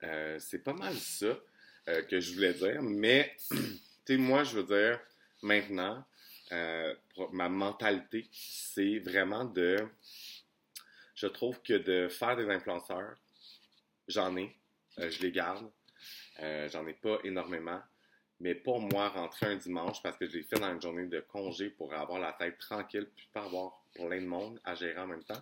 euh, 0.02 0.38
c'est 0.38 0.62
pas 0.62 0.72
mal 0.72 0.94
ça 0.94 1.38
euh, 1.88 2.02
que 2.02 2.20
je 2.20 2.34
voulais 2.34 2.54
dire, 2.54 2.82
mais 2.82 3.36
tu 3.50 3.56
sais, 4.06 4.16
moi, 4.16 4.44
je 4.44 4.58
veux 4.58 4.64
dire, 4.64 5.00
maintenant, 5.42 6.04
ma 7.32 7.48
mentalité, 7.48 8.28
c'est 8.32 8.98
vraiment 9.00 9.44
de. 9.44 9.76
Je 11.14 11.26
trouve 11.26 11.60
que 11.62 11.74
de 11.74 12.08
faire 12.08 12.36
des 12.36 12.48
influenceurs, 12.48 13.16
j'en 14.06 14.36
ai, 14.36 14.56
je 14.98 15.22
les 15.22 15.32
garde. 15.32 15.68
J'en 16.38 16.86
ai 16.86 16.94
pas 16.94 17.18
énormément. 17.24 17.80
Mais 18.40 18.55
pour 18.55 18.81
moi, 18.81 19.09
rentrer 19.09 19.46
un 19.46 19.57
dimanche, 19.57 20.03
parce 20.03 20.16
que 20.16 20.27
je 20.27 20.37
l'ai 20.37 20.42
fait 20.42 20.59
dans 20.59 20.72
une 20.72 20.83
journée 20.83 21.07
de 21.07 21.20
congé 21.20 21.70
pour 21.70 21.92
avoir 21.94 22.20
la 22.20 22.33
tête 22.33 22.59
tranquille, 22.59 23.09
puis 23.16 23.29
pas 23.33 23.44
avoir 23.44 23.83
plein 23.94 24.20
de 24.20 24.27
monde 24.27 24.61
à 24.64 24.75
gérer 24.75 24.99
en 24.99 25.07
même 25.07 25.25
temps. 25.25 25.40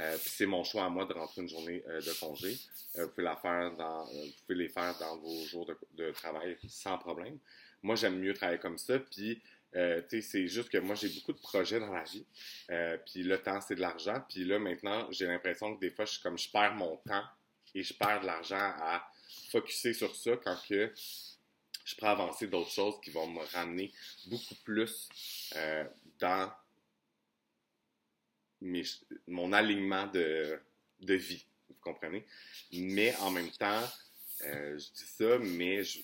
Euh, 0.00 0.16
puis 0.16 0.30
c'est 0.30 0.46
mon 0.46 0.64
choix 0.64 0.84
à 0.84 0.88
moi 0.88 1.04
de 1.04 1.12
rentrer 1.12 1.42
une 1.42 1.48
journée 1.48 1.84
euh, 1.86 2.00
de 2.00 2.18
congé. 2.18 2.56
Euh, 2.96 3.04
vous, 3.04 3.10
pouvez 3.10 3.24
la 3.24 3.36
faire 3.36 3.72
dans, 3.76 4.04
vous 4.06 4.32
pouvez 4.46 4.58
les 4.58 4.68
faire 4.68 4.96
dans 4.98 5.18
vos 5.18 5.44
jours 5.46 5.70
de, 5.94 6.10
travail 6.12 6.56
sans 6.68 6.96
problème. 6.98 7.38
Moi, 7.82 7.96
j'aime 7.96 8.18
mieux 8.18 8.32
travailler 8.32 8.58
comme 8.58 8.78
ça. 8.78 8.98
Puis, 8.98 9.42
c'est 9.74 10.46
juste 10.46 10.70
que 10.70 10.78
moi, 10.78 10.94
j'ai 10.94 11.08
beaucoup 11.08 11.32
de 11.32 11.40
projets 11.40 11.80
dans 11.80 11.92
la 11.92 12.04
vie. 12.04 12.24
Puis 13.06 13.22
le 13.22 13.38
temps, 13.38 13.60
c'est 13.60 13.74
de 13.74 13.80
l'argent. 13.80 14.22
Puis 14.28 14.44
là, 14.44 14.58
maintenant, 14.58 15.10
j'ai 15.10 15.26
l'impression 15.26 15.74
que 15.74 15.80
des 15.80 15.90
fois, 15.90 16.04
je 16.04 16.20
comme 16.20 16.38
je 16.38 16.50
perds 16.50 16.74
mon 16.74 16.96
temps 16.98 17.24
et 17.74 17.82
je 17.82 17.94
perds 17.94 18.20
de 18.20 18.26
l'argent 18.26 18.56
à 18.58 19.02
focuser 19.50 19.94
sur 19.94 20.14
ça 20.14 20.36
quand 20.36 20.56
que 20.68 20.92
je 21.84 21.94
pourrais 21.96 22.10
avancer 22.10 22.46
d'autres 22.46 22.70
choses 22.70 23.00
qui 23.00 23.10
vont 23.10 23.26
me 23.26 23.40
ramener 23.52 23.92
beaucoup 24.26 24.54
plus 24.64 25.08
euh, 25.56 25.84
dans 26.18 26.52
mon 29.26 29.52
alignement 29.52 30.06
de, 30.06 30.60
vie. 31.00 31.44
Vous 31.68 31.74
comprenez? 31.80 32.24
Mais 32.72 33.14
en 33.16 33.30
même 33.30 33.50
temps, 33.50 33.82
euh, 34.44 34.78
je 34.78 34.92
dis 34.92 35.06
ça, 35.06 35.38
mais 35.38 35.82
je, 35.82 36.00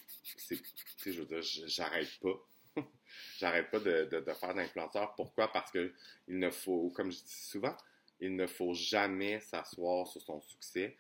je 1.05 1.11
veux 1.11 1.27
dire, 1.27 1.43
j'arrête 1.43 2.19
pas. 2.21 2.83
j'arrête 3.39 3.71
pas 3.71 3.79
de 3.79 4.25
faire 4.41 4.55
d'influenceur. 4.55 5.15
Pourquoi? 5.15 5.53
Parce 5.53 5.71
que 5.71 5.93
il 6.27 6.39
ne 6.39 6.51
faut, 6.51 6.91
comme 6.91 7.13
je 7.13 7.19
dis 7.19 7.43
souvent, 7.49 7.77
il 8.21 8.35
ne 8.35 8.47
faut 8.47 8.75
jamais 8.75 9.41
s'asseoir 9.41 10.07
sur 10.07 10.21
son 10.23 10.41
succès. 10.41 10.97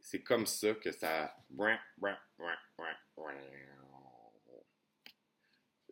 C'est 0.00 0.22
comme 0.22 0.46
ça 0.46 0.74
que 0.74 0.92
ça. 0.92 1.36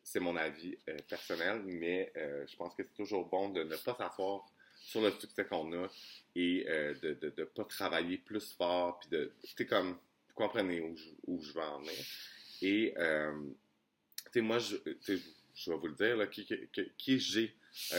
C'est 0.07 0.21
mon 0.21 0.37
avis 0.37 0.79
euh, 0.89 0.97
personnel, 1.09 1.63
mais 1.65 2.13
euh, 2.17 2.47
je 2.47 2.55
pense 2.55 2.77
que 2.77 2.85
c'est 2.85 2.95
toujours 2.95 3.27
bon 3.27 3.49
de 3.49 3.65
ne 3.65 3.75
pas 3.75 3.93
s'asseoir 3.97 4.47
sur 4.77 5.01
le 5.01 5.11
succès 5.11 5.45
qu'on 5.45 5.73
a 5.73 5.89
et 6.37 6.65
euh, 6.69 6.95
de 7.03 7.35
ne 7.37 7.45
pas 7.45 7.65
travailler 7.65 8.17
plus 8.17 8.53
fort. 8.53 9.01
Puis 9.01 9.09
de, 9.09 9.33
tu 9.57 9.67
comme, 9.67 9.95
vous 9.95 10.35
comprenez 10.37 10.81
où 10.81 10.97
je, 10.97 11.09
où 11.27 11.43
je 11.43 11.53
veux 11.53 11.61
en 11.61 11.81
venir. 11.81 12.05
Et, 12.63 12.95
tu 12.97 14.33
sais, 14.33 14.41
moi, 14.43 14.61
je, 14.61 14.77
je 15.57 15.71
vais 15.73 15.77
vous 15.77 15.89
le 15.89 15.95
dire, 15.95 16.17
là, 16.17 16.29
qui, 16.29 16.47
qui, 16.47 16.93
qui 16.97 17.19
j'ai 17.19 17.53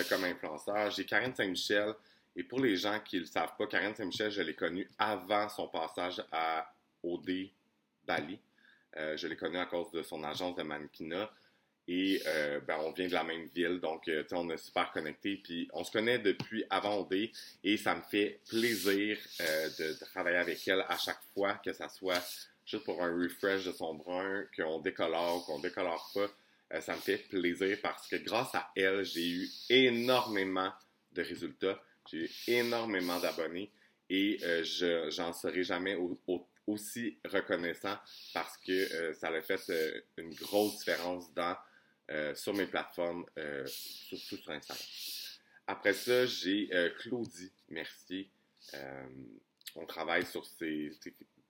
comme 0.08 0.24
influenceur? 0.24 0.89
J'ai 0.91 1.06
Karen 1.06 1.36
Saint-Michel. 1.36 1.93
Et 2.38 2.43
pour 2.43 2.62
les 2.62 2.78
gens 2.78 3.02
qui 3.02 3.17
ne 3.17 3.22
le 3.22 3.28
savent 3.28 3.58
pas, 3.58 3.67
Karen 3.67 3.93
Saint-Michel, 3.93 4.32
je 4.32 4.41
l'ai 4.41 4.56
connue 4.56 4.89
avant 4.98 5.50
son 5.50 5.67
passage 5.67 6.24
à 6.32 6.74
OD 7.04 7.50
Bali. 8.06 8.39
Je 8.96 9.28
l'ai 9.28 9.36
connue 9.36 9.58
à 9.58 9.65
cause 9.65 9.91
de 9.91 10.02
son 10.04 10.24
agence 10.24 10.56
de 10.56 10.63
mannequinat. 10.63 11.30
Et 11.89 12.21
euh, 12.28 12.60
ben, 12.67 12.78
on 12.82 12.91
vient 12.91 13.08
de 13.08 13.13
la 13.13 13.23
même 13.23 13.47
ville, 13.56 13.80
donc 13.80 14.10
euh, 14.10 14.23
on 14.34 14.50
est 14.50 14.58
super 14.58 14.91
connectés. 14.91 15.39
Puis 15.41 15.69
on 15.71 15.86
se 15.86 15.91
connaît 15.91 16.19
depuis 16.19 16.65
avant 16.69 17.00
OD 17.00 17.30
et 17.63 17.78
ça 17.78 17.95
me 17.95 18.02
fait 18.02 18.41
plaisir 18.50 19.17
euh, 19.39 19.69
de, 19.80 19.93
travailler 20.12 20.38
avec 20.38 20.67
elle 20.67 20.84
à 20.89 20.97
chaque 20.97 21.21
fois, 21.34 21.54
que 21.63 21.71
ça 21.71 21.88
soit 21.88 22.21
juste 22.65 22.84
pour 22.84 23.02
un 23.02 23.15
refresh 23.15 23.63
de 23.63 23.71
son 23.71 23.95
brun, 23.95 24.43
qu'on 24.58 24.80
décolore, 24.80 25.45
qu'on 25.45 25.60
décolore 25.60 26.12
pas. 26.13 26.82
ça 26.82 26.93
me 26.93 27.00
fait 27.00 27.19
plaisir 27.30 27.78
parce 27.82 28.06
que 28.10 28.17
grâce 28.17 28.54
à 28.54 28.69
elle, 28.76 29.06
j'ai 29.06 29.30
eu 29.30 29.50
énormément 29.69 30.73
de 31.13 31.21
résultats. 31.21 31.82
J'ai 32.12 32.17
eu 32.17 32.30
énormément 32.47 33.19
d'abonnés 33.19 33.71
et 34.10 34.39
je 34.41 35.10
j'en 35.10 35.32
serai 35.32 35.63
jamais 35.63 35.97
aussi 36.65 37.17
reconnaissant 37.23 37.97
parce 38.34 38.58
que 38.58 39.13
ça 39.13 39.30
a 39.30 39.41
fait 39.41 40.04
une 40.17 40.34
grosse 40.34 40.80
différence 40.80 41.34
dans 41.34 41.56
euh, 42.10 42.34
sur 42.36 42.54
mes 42.54 42.67
plateformes, 42.67 43.26
euh, 43.38 43.65
surtout 43.67 44.38
sur 44.38 44.50
Instagram. 44.50 44.86
Après 45.67 45.93
ça, 45.93 46.26
j'ai 46.26 46.70
euh, 46.74 46.89
Claudie 46.91 47.52
Mercier. 47.67 48.32
on 49.76 49.86
travaille 49.86 50.26
sur 50.26 50.46
ses, 50.46 50.91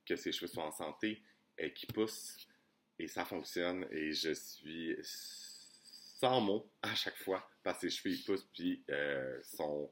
que 0.03 0.15
ses 0.15 0.31
cheveux 0.31 0.47
soient 0.47 0.65
en 0.65 0.71
santé, 0.71 1.21
et 1.59 1.71
qui 1.73 1.85
poussent, 1.85 2.47
et 2.97 3.07
ça 3.07 3.23
fonctionne. 3.23 3.85
Et 3.91 4.11
je 4.13 4.33
suis 4.33 4.97
sans 6.19 6.41
mots 6.41 6.71
à 6.81 6.95
chaque 6.95 7.17
fois 7.17 7.47
parce 7.61 7.79
que 7.81 7.89
ses 7.89 7.95
cheveux 7.95 8.15
ils 8.15 8.23
poussent 8.23 8.49
puis 8.51 8.83
sont, 9.43 9.91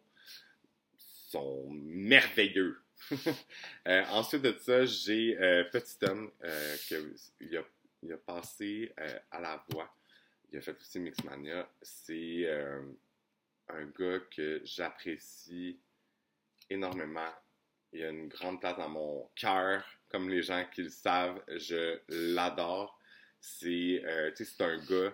sont 0.98 1.70
merveilleux. 1.70 2.82
ensuite 3.86 4.42
de 4.42 4.58
ça, 4.60 4.84
j'ai 4.86 5.36
Petit 5.72 5.98
Homme 6.06 6.32
qui 6.88 6.96
a, 6.96 7.64
il 8.02 8.14
a 8.14 8.18
passé 8.18 8.92
à 9.30 9.40
la 9.40 9.64
voix 9.70 9.96
il 10.52 10.58
a 10.58 10.62
fait 10.62 10.78
aussi 10.80 11.00
Mixmania. 11.00 11.68
C'est 11.82 12.46
euh, 12.46 12.82
un 13.70 13.86
gars 13.86 14.20
que 14.36 14.62
j'apprécie 14.64 15.80
énormément. 16.70 17.32
Il 17.94 18.04
a 18.04 18.10
une 18.10 18.28
grande 18.28 18.60
place 18.60 18.78
dans 18.78 18.90
mon 18.90 19.30
cœur, 19.36 19.86
comme 20.10 20.30
les 20.30 20.44
gens 20.44 20.66
qui 20.74 20.84
le 20.84 20.90
savent. 20.90 21.42
Je 21.48 22.00
l'adore. 22.10 23.00
C'est 23.40 24.02
euh, 24.06 24.32
un 24.60 24.78
gars, 24.78 24.96
euh, 24.96 25.12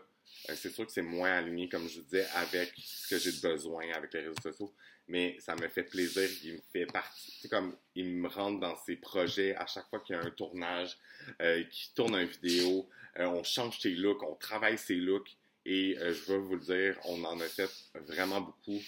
c'est 0.56 0.70
sûr 0.70 0.86
que 0.86 0.92
c'est 0.92 1.02
moins 1.02 1.34
aligné, 1.34 1.68
comme 1.68 1.88
je 1.90 2.00
vous 2.00 2.06
disais, 2.06 2.26
avec 2.36 2.74
ce 2.78 3.10
que 3.10 3.20
j'ai 3.20 3.34
besoin 3.46 3.92
avec 3.94 4.14
les 4.14 4.22
réseaux 4.22 4.42
sociaux, 4.42 4.74
mais 5.10 5.38
ça 5.40 5.54
me 5.56 5.68
fait 5.68 5.84
plaisir. 5.84 6.30
Il 6.44 6.54
me 6.54 6.62
fait 6.72 6.86
partie, 6.86 7.50
comme 7.50 7.76
il 7.94 8.16
me 8.16 8.30
rentre 8.30 8.62
dans 8.62 8.78
ses 8.78 8.96
projets 8.96 9.54
à 9.56 9.66
chaque 9.66 9.90
fois 9.90 10.00
qu'il 10.00 10.16
y 10.16 10.20
a 10.20 10.22
un 10.22 10.30
tournage, 10.30 10.98
qu'il 11.40 11.94
tourne 11.94 12.16
une 12.16 12.28
vidéo, 12.28 12.88
on 13.18 13.44
change 13.44 13.80
ses 13.80 13.92
looks, 13.92 14.24
on 14.24 14.36
travaille 14.36 14.78
ses 14.78 14.96
looks. 14.96 15.36
Et 15.66 15.98
euh, 16.00 16.14
je 16.14 16.32
veux 16.32 16.40
vous 16.40 16.56
le 16.56 16.62
dire, 16.62 16.98
on 17.06 17.24
en 17.24 17.40
a 17.40 17.46
fait 17.46 17.70
vraiment 18.08 18.42
beaucoup 18.42 18.82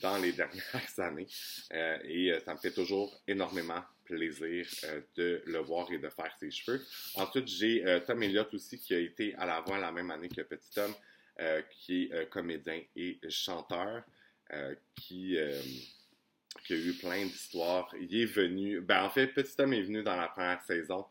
dans 0.00 0.16
les 0.18 0.32
dernières 0.42 0.98
années. 0.98 1.26
Euh, 1.72 1.98
et 2.04 2.32
ça 2.44 2.54
me 2.54 2.58
fait 2.58 2.72
toujours 2.72 3.20
énormément 3.26 3.82
plaisir 4.04 4.66
de 5.16 5.42
le 5.46 5.58
voir 5.60 5.90
et 5.90 5.98
de 5.98 6.08
faire 6.10 6.34
ses 6.38 6.50
cheveux. 6.50 6.84
Ensuite, 7.14 7.48
j'ai 7.48 8.02
Tom 8.06 8.22
Elliott 8.22 8.52
aussi 8.52 8.78
qui 8.78 8.94
a 8.94 8.98
été 8.98 9.34
à 9.36 9.46
la 9.46 9.60
voix 9.62 9.78
la 9.78 9.92
même 9.92 10.10
année 10.10 10.28
que 10.28 10.42
Petit 10.42 10.70
Tom, 10.74 10.92
qui 11.70 12.10
est 12.12 12.28
comédien 12.28 12.82
et 12.94 13.18
chanteur, 13.30 14.02
qui 14.94 15.38
qui 16.64 16.72
a 16.74 16.76
eu 16.76 16.92
plein 16.92 17.24
d'histoires. 17.24 17.94
Il 17.98 18.14
est 18.14 18.26
venu, 18.26 18.80
ben 18.80 19.04
en 19.04 19.10
fait, 19.10 19.28
Petit 19.28 19.56
Tom 19.56 19.72
est 19.72 19.82
venu 19.82 20.02
dans 20.02 20.16
la 20.16 20.28
première 20.28 20.62
saison 20.62 21.06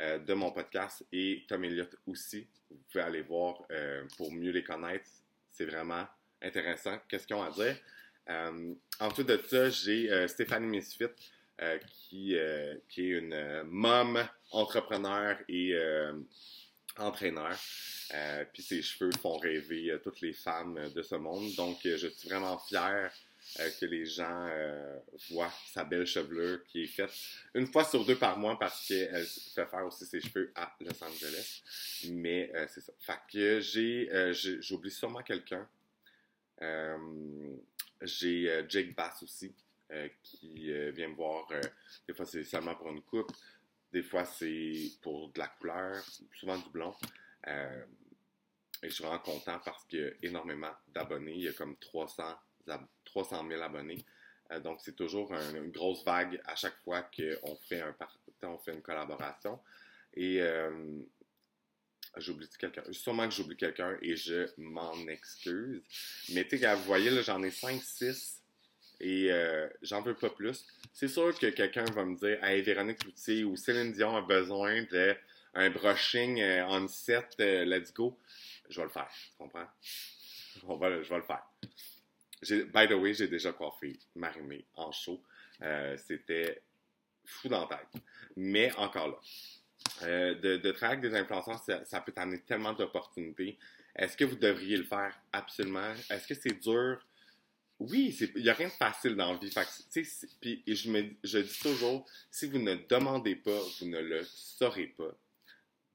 euh, 0.00 0.18
de 0.18 0.32
mon 0.32 0.52
podcast 0.52 1.04
et 1.12 1.44
Tom 1.48 1.64
Elliott 1.64 1.96
aussi. 2.06 2.46
Vous 2.70 2.78
pouvez 2.90 3.02
aller 3.02 3.22
voir 3.22 3.64
euh, 3.72 4.04
pour 4.16 4.32
mieux 4.32 4.52
les 4.52 4.62
connaître. 4.62 5.10
C'est 5.50 5.64
vraiment 5.64 6.06
intéressant. 6.40 6.98
Qu'est-ce 7.08 7.26
qu'ils 7.26 7.34
ont 7.34 7.42
à 7.42 7.50
dire? 7.50 7.76
Euh, 8.30 8.74
ensuite 9.00 9.26
de 9.26 9.36
ça, 9.38 9.70
j'ai 9.70 10.28
Stéphanie 10.28 10.68
Misfit, 10.68 11.06
qui, 11.88 12.36
qui 12.88 13.02
est 13.02 13.18
une 13.18 13.62
mom 13.64 14.24
entrepreneur 14.52 15.36
et 15.48 15.74
entraîneur. 16.96 17.58
puis 18.52 18.62
ses 18.62 18.82
cheveux 18.82 19.10
font 19.20 19.38
rêver 19.38 19.98
toutes 20.04 20.20
les 20.20 20.32
femmes 20.32 20.78
de 20.94 21.02
ce 21.02 21.16
monde. 21.16 21.52
Donc, 21.56 21.78
je 21.82 22.06
suis 22.06 22.28
vraiment 22.28 22.58
fier 22.58 23.10
euh, 23.60 23.70
que 23.80 23.86
les 23.86 24.04
gens 24.04 24.46
euh, 24.50 24.98
voient 25.30 25.52
sa 25.72 25.82
belle 25.82 26.06
chevelure 26.06 26.62
qui 26.64 26.84
est 26.84 26.86
faite 26.86 27.10
une 27.54 27.66
fois 27.66 27.82
sur 27.82 28.04
deux 28.04 28.16
par 28.16 28.38
mois 28.38 28.58
parce 28.58 28.86
qu'elle 28.86 29.26
fait 29.26 29.66
faire 29.66 29.86
aussi 29.86 30.04
ses 30.04 30.20
cheveux 30.20 30.52
à 30.54 30.76
Los 30.80 31.02
Angeles. 31.02 31.62
Mais 32.10 32.50
euh, 32.54 32.66
c'est 32.68 32.82
ça. 32.82 32.92
J'ai, 33.32 34.08
j'oublie 34.60 34.90
sûrement 34.90 35.22
quelqu'un. 35.22 35.66
j'ai 38.02 38.64
Jake 38.68 38.94
Bass 38.94 39.22
aussi 39.22 39.54
qui 40.22 40.70
vient 40.92 41.08
me 41.08 41.14
voir. 41.14 41.48
des 42.06 42.14
fois, 42.14 42.26
c'est 42.26 42.44
seulement 42.44 42.74
pour 42.74 42.90
une 42.90 43.02
coupe. 43.02 43.32
Des 43.90 44.02
fois, 44.02 44.26
c'est 44.26 44.92
pour 45.00 45.32
de 45.32 45.38
la 45.38 45.48
couleur, 45.48 46.04
souvent 46.34 46.58
du 46.58 46.68
blond. 46.68 46.94
et 47.46 47.50
je 48.82 48.88
suis 48.90 49.02
vraiment 49.02 49.20
content 49.20 49.58
parce 49.64 49.84
qu'il 49.86 50.00
y 50.00 50.04
a 50.04 50.10
énormément 50.22 50.72
d'abonnés. 50.88 51.32
Il 51.34 51.42
y 51.42 51.48
a 51.48 51.54
comme 51.54 51.76
300 51.78 52.38
300 53.04 53.46
000 53.48 53.62
abonnés. 53.62 54.04
Euh, 54.52 54.60
donc, 54.60 54.80
c'est 54.82 54.96
toujours 54.96 55.32
une 55.32 55.70
grosse 55.70 56.04
vague 56.04 56.40
à 56.44 56.54
chaque 56.54 56.76
fois 56.84 57.02
qu'on 57.02 57.56
fait, 57.68 57.80
un, 57.80 57.94
on 58.42 58.58
fait 58.58 58.72
une 58.72 58.82
collaboration. 58.82 59.58
Et 60.14 60.40
euh, 60.40 61.00
j'oublie 62.16 62.48
quelqu'un? 62.58 62.82
Sûrement 62.92 63.28
que 63.28 63.34
j'oublie 63.34 63.56
quelqu'un 63.56 63.96
et 64.00 64.16
je 64.16 64.48
m'en 64.56 64.96
excuse. 65.08 65.82
Mais 66.30 66.46
tu 66.46 66.58
sais, 66.58 66.74
vous 66.74 66.84
voyez, 66.84 67.22
j'en 67.22 67.42
ai 67.42 67.50
5, 67.50 67.82
6 67.82 68.42
et 69.00 69.30
euh, 69.30 69.68
j'en 69.82 70.02
veux 70.02 70.14
pas 70.14 70.30
plus. 70.30 70.66
C'est 70.92 71.08
sûr 71.08 71.38
que 71.38 71.46
quelqu'un 71.46 71.84
va 71.92 72.04
me 72.04 72.16
dire 72.16 72.42
Hey, 72.42 72.62
Véronique 72.62 73.04
Loutier 73.04 73.44
ou 73.44 73.54
Céline 73.56 73.92
Dion 73.92 74.16
a 74.16 74.22
besoin 74.22 74.82
d'un 74.84 75.70
brushing 75.70 76.42
on 76.68 76.88
set, 76.88 77.34
let's 77.38 77.92
go. 77.92 78.18
Je 78.68 78.80
vais 78.80 78.84
le 78.84 78.90
faire. 78.90 79.10
Tu 79.10 79.36
comprends? 79.38 79.68
je 80.60 81.08
vais 81.08 81.16
le 81.16 81.22
faire. 81.22 81.46
By 82.42 82.86
the 82.86 82.92
way, 82.92 83.14
j'ai 83.14 83.28
déjà 83.28 83.52
coiffé 83.52 83.98
Marimé 84.14 84.64
en 84.74 84.92
show. 84.92 85.22
Euh, 85.62 85.96
c'était 85.96 86.62
fou 87.24 87.48
dans 87.48 87.68
la 87.68 87.76
tête. 87.76 88.02
Mais 88.36 88.72
encore 88.76 89.08
là, 89.08 89.18
euh, 90.02 90.34
de, 90.34 90.70
travailler 90.72 90.98
avec 90.98 91.10
des 91.10 91.16
influenceurs, 91.16 91.84
ça, 91.84 92.00
peut 92.00 92.12
t'amener 92.12 92.40
tellement 92.40 92.72
d'opportunités. 92.72 93.58
Est-ce 93.96 94.16
que 94.16 94.24
vous 94.24 94.36
devriez 94.36 94.76
le 94.76 94.84
faire? 94.84 95.18
Absolument. 95.32 95.92
Est-ce 96.10 96.26
que 96.26 96.34
c'est 96.34 96.60
dur? 96.60 97.04
Oui, 97.80 98.16
il 98.36 98.42
n'y 98.42 98.48
a 98.48 98.54
rien 98.54 98.68
de 98.68 98.72
facile 98.72 99.14
dans 99.14 99.32
la 99.32 99.38
vie. 99.38 99.54
puis 100.40 100.62
je, 100.66 100.90
me, 100.90 101.10
je 101.22 101.38
dis 101.38 101.58
toujours, 101.60 102.06
si 102.30 102.48
vous 102.48 102.58
ne 102.58 102.74
demandez 102.88 103.36
pas, 103.36 103.60
vous 103.78 103.86
ne 103.86 104.00
le 104.00 104.24
saurez 104.24 104.88
pas. 104.88 105.14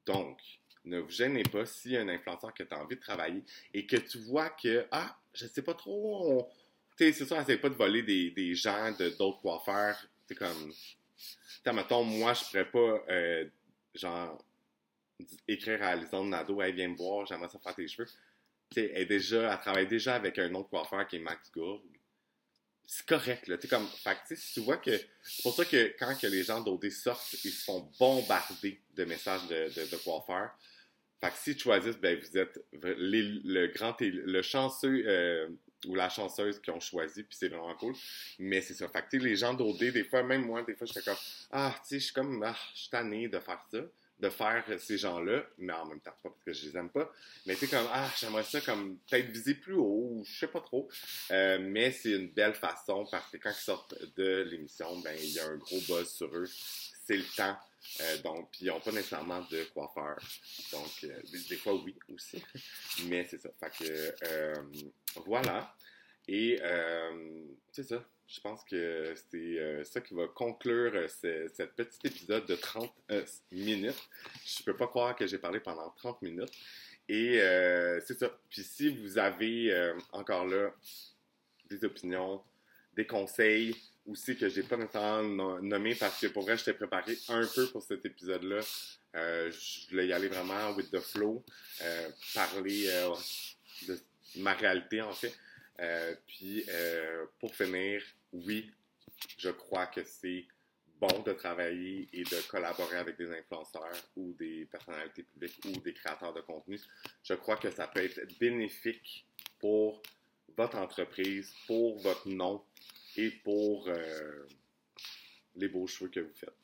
Donc, 0.06 0.39
ne 0.86 0.99
vous 0.99 1.10
gênez 1.10 1.43
pas 1.43 1.65
s'il 1.65 1.91
y 1.91 1.97
a 1.97 2.01
un 2.01 2.10
influenceur 2.10 2.53
que 2.53 2.63
tu 2.63 2.73
as 2.73 2.82
envie 2.82 2.95
de 2.95 3.01
travailler 3.01 3.43
et 3.73 3.86
que 3.86 3.97
tu 3.97 4.17
vois 4.19 4.49
que, 4.49 4.86
ah, 4.91 5.17
je 5.33 5.47
sais 5.47 5.61
pas 5.61 5.73
trop, 5.73 6.47
tu 6.97 7.05
sais, 7.05 7.13
c'est 7.13 7.25
ça, 7.25 7.41
essaie 7.41 7.57
pas 7.57 7.69
de 7.69 7.75
voler 7.75 8.03
des, 8.03 8.31
des 8.31 8.53
gens 8.53 8.91
de 8.91 9.09
d'autres 9.09 9.41
coiffeurs. 9.41 9.97
Comme, 10.37 10.73
mettons, 11.73 12.03
moi, 12.03 12.33
je 12.33 12.43
pourrais 12.45 12.69
pas, 12.69 13.03
euh, 13.09 13.45
genre, 13.93 14.43
écrire 15.47 15.81
à 15.83 15.89
Alison 15.89 16.25
Nadeau, 16.25 16.61
elle 16.61 16.75
vient 16.75 16.87
me 16.87 16.95
voir, 16.95 17.25
j'aimerais 17.25 17.49
ça 17.49 17.59
faire 17.59 17.75
tes 17.75 17.87
cheveux. 17.87 18.07
Elle, 18.75 19.11
elle 19.11 19.59
travaille 19.59 19.87
déjà 19.87 20.15
avec 20.15 20.39
un 20.39 20.53
autre 20.55 20.69
coiffeur 20.69 21.07
qui 21.07 21.17
est 21.17 21.19
Max 21.19 21.51
Gourg. 21.51 21.83
C'est 22.85 23.05
correct, 23.05 23.47
là. 23.47 23.57
Tu 23.57 23.67
comme, 23.67 23.87
fait 23.87 24.17
tu 24.53 24.59
vois 24.59 24.77
que, 24.77 24.97
c'est 25.23 25.41
pour 25.43 25.55
ça 25.55 25.65
que 25.65 25.95
quand 25.97 26.15
que 26.19 26.27
les 26.27 26.43
gens 26.43 26.61
d'OD 26.61 26.89
sortent, 26.89 27.33
ils 27.43 27.51
se 27.51 27.63
font 27.63 27.89
bombarder 27.97 28.81
de 28.95 29.05
messages 29.05 29.47
de, 29.47 29.89
de 29.89 29.97
coiffeurs. 29.97 30.51
Fait 31.23 31.31
que 31.31 31.38
si 31.38 31.55
tu 31.55 31.63
choisis, 31.63 31.95
ben 31.95 32.19
vous 32.19 32.38
êtes 32.38 32.59
le 32.73 33.67
grand 33.67 33.95
le 34.01 34.41
chanceux 34.41 35.05
euh, 35.07 35.47
ou 35.86 35.95
la 35.95 36.09
chanceuse 36.09 36.59
qui 36.59 36.69
ont 36.69 36.81
choisi, 36.81 37.23
puis 37.23 37.38
c'est 37.39 37.47
vraiment 37.47 37.73
cool. 37.75 37.93
Mais 38.39 38.59
c'est 38.59 38.73
ça. 38.73 38.89
Fait 38.89 39.05
que 39.09 39.15
les 39.23 39.38
gens 39.38 39.53
d'OD, 39.53 39.77
des 39.77 40.03
fois, 40.03 40.21
même 40.21 40.45
moi, 40.45 40.63
des 40.63 40.75
fois, 40.75 40.86
je 40.86 40.91
fais 40.91 41.01
comme 41.01 41.15
Ah, 41.51 41.73
tu 41.77 41.88
sais, 41.88 41.99
je 41.99 42.05
suis 42.05 42.13
comme 42.13 42.43
ah, 42.43 42.57
je 42.73 42.81
suis 42.81 42.89
tanné 42.89 43.29
de 43.29 43.39
faire 43.39 43.65
ça, 43.71 43.77
de 44.19 44.29
faire 44.29 44.65
ces 44.77 44.97
gens-là, 44.97 45.45
mais 45.59 45.71
en 45.71 45.86
même 45.86 46.01
temps, 46.01 46.12
pas 46.21 46.29
parce 46.29 46.43
que 46.43 46.51
je 46.51 46.65
les 46.65 46.75
aime 46.75 46.89
pas. 46.89 47.09
Mais 47.45 47.55
tu 47.55 47.69
comme 47.69 47.88
Ah, 47.93 48.09
j'aimerais 48.19 48.43
ça 48.43 48.59
comme 48.59 48.97
peut-être 49.09 49.27
viser 49.27 49.53
plus 49.55 49.75
haut, 49.75 50.23
je 50.25 50.39
sais 50.39 50.47
pas 50.47 50.59
trop. 50.59 50.89
Euh, 51.31 51.57
mais 51.62 51.91
c'est 51.91 52.12
une 52.12 52.31
belle 52.31 52.55
façon 52.55 53.07
parce 53.09 53.31
que 53.31 53.38
quand 53.38 53.51
ils 53.51 53.63
sortent 53.63 53.95
de 54.17 54.41
l'émission, 54.51 54.99
ben 54.99 55.15
il 55.17 55.31
y 55.31 55.39
a 55.39 55.45
un 55.45 55.55
gros 55.55 55.79
buzz 55.88 56.09
sur 56.09 56.36
eux. 56.36 56.49
C'est 57.05 57.15
le 57.15 57.36
temps 57.38 57.57
euh, 58.01 58.17
donc, 58.19 58.49
puis 58.51 58.65
ils 58.65 58.67
n'ont 58.67 58.79
pas 58.79 58.91
nécessairement 58.91 59.41
de 59.51 59.63
coiffeur. 59.65 60.17
Donc, 60.71 61.03
euh, 61.03 61.19
des 61.49 61.55
fois, 61.57 61.75
oui 61.75 61.95
aussi. 62.13 62.43
Mais 63.07 63.25
c'est 63.25 63.41
ça. 63.41 63.49
Fait 63.59 63.85
que, 63.85 64.15
euh, 64.25 64.55
voilà. 65.25 65.75
Et 66.27 66.59
c'est 67.71 67.83
ça. 67.83 68.03
Je 68.25 68.39
pense 68.39 68.63
que 68.63 69.13
c'est 69.29 69.83
ça 69.83 69.99
qui 69.99 70.13
va 70.13 70.27
conclure 70.27 71.09
ce, 71.09 71.65
petit 71.65 72.07
épisode 72.07 72.45
de 72.45 72.55
30 72.55 72.91
minutes. 73.51 74.09
Je 74.45 74.61
ne 74.61 74.65
peux 74.65 74.77
pas 74.77 74.87
croire 74.87 75.15
que 75.15 75.27
j'ai 75.27 75.37
parlé 75.37 75.59
pendant 75.59 75.89
30 75.91 76.21
minutes. 76.21 76.53
Et 77.09 77.39
c'est 78.05 78.17
ça. 78.17 78.39
Puis 78.49 78.63
si 78.63 78.95
vous 78.95 79.17
avez 79.17 79.93
encore 80.13 80.45
là 80.45 80.73
des 81.69 81.83
opinions, 81.83 82.41
des 82.95 83.06
conseils 83.06 83.75
aussi 84.06 84.36
que 84.38 84.49
j'ai 84.49 84.63
pas 84.63 84.77
nécessairement 84.77 85.60
nommé 85.62 85.95
parce 85.95 86.19
que 86.19 86.27
pour 86.27 86.43
vrai, 86.43 86.58
je 86.58 86.65
t'ai 86.65 86.73
préparé 86.73 87.17
un 87.29 87.45
peu 87.47 87.67
pour 87.67 87.82
cet 87.82 88.06
épisode-là. 88.06 88.60
Euh, 89.15 89.51
je 89.51 89.89
voulais 89.89 90.08
y 90.08 90.13
aller 90.13 90.27
vraiment 90.27 90.71
with 90.71 90.91
the 90.91 90.99
flow, 90.99 91.43
euh, 91.82 92.10
parler 92.34 92.88
euh, 92.88 93.10
de 93.88 93.97
ma 94.38 94.53
réalité 94.53 95.01
en 95.01 95.13
fait. 95.13 95.34
Puis 96.27 96.65
pour 97.39 97.53
finir, 97.56 98.01
oui, 98.32 98.71
je 99.38 99.49
crois 99.49 99.88
que 99.88 100.03
c'est 100.03 100.45
bon 100.99 101.19
de 101.23 101.34
travailler 101.34 102.08
et 102.13 102.23
de 102.23 102.47
collaborer 102.47 102.97
avec 102.97 103.17
des 103.17 103.29
influenceurs 103.32 103.91
ou 104.15 104.34
des 104.39 104.65
personnalités 104.71 105.23
publiques 105.23 105.60
ou 105.65 105.79
des 105.82 105.93
créateurs 105.93 106.34
de 106.34 106.41
contenu. 106.41 106.79
Je 107.23 107.34
crois 107.34 107.58
que 107.58 107.69
ça 107.69 107.88
peut 107.88 108.03
être 108.03 108.21
bénéfique 108.39 109.25
pour 109.60 110.01
votre 110.56 110.77
entreprise, 110.77 111.53
pour 111.67 111.99
votre 111.99 112.29
nom 112.29 112.63
et 113.17 113.30
pour 113.30 113.88
euh, 113.88 114.47
les 115.56 115.67
beaux 115.67 115.88
cheveux 115.88 116.10
que 116.10 116.19
vous 116.19 116.34
faites. 116.34 116.56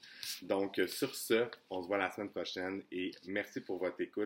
Donc, 0.42 0.82
sur 0.88 1.16
ce, 1.16 1.48
on 1.70 1.82
se 1.82 1.88
voit 1.88 1.98
la 1.98 2.12
semaine 2.12 2.30
prochaine 2.30 2.84
et 2.92 3.12
merci 3.26 3.62
pour 3.62 3.78
votre 3.78 4.02
écoute. 4.02 4.18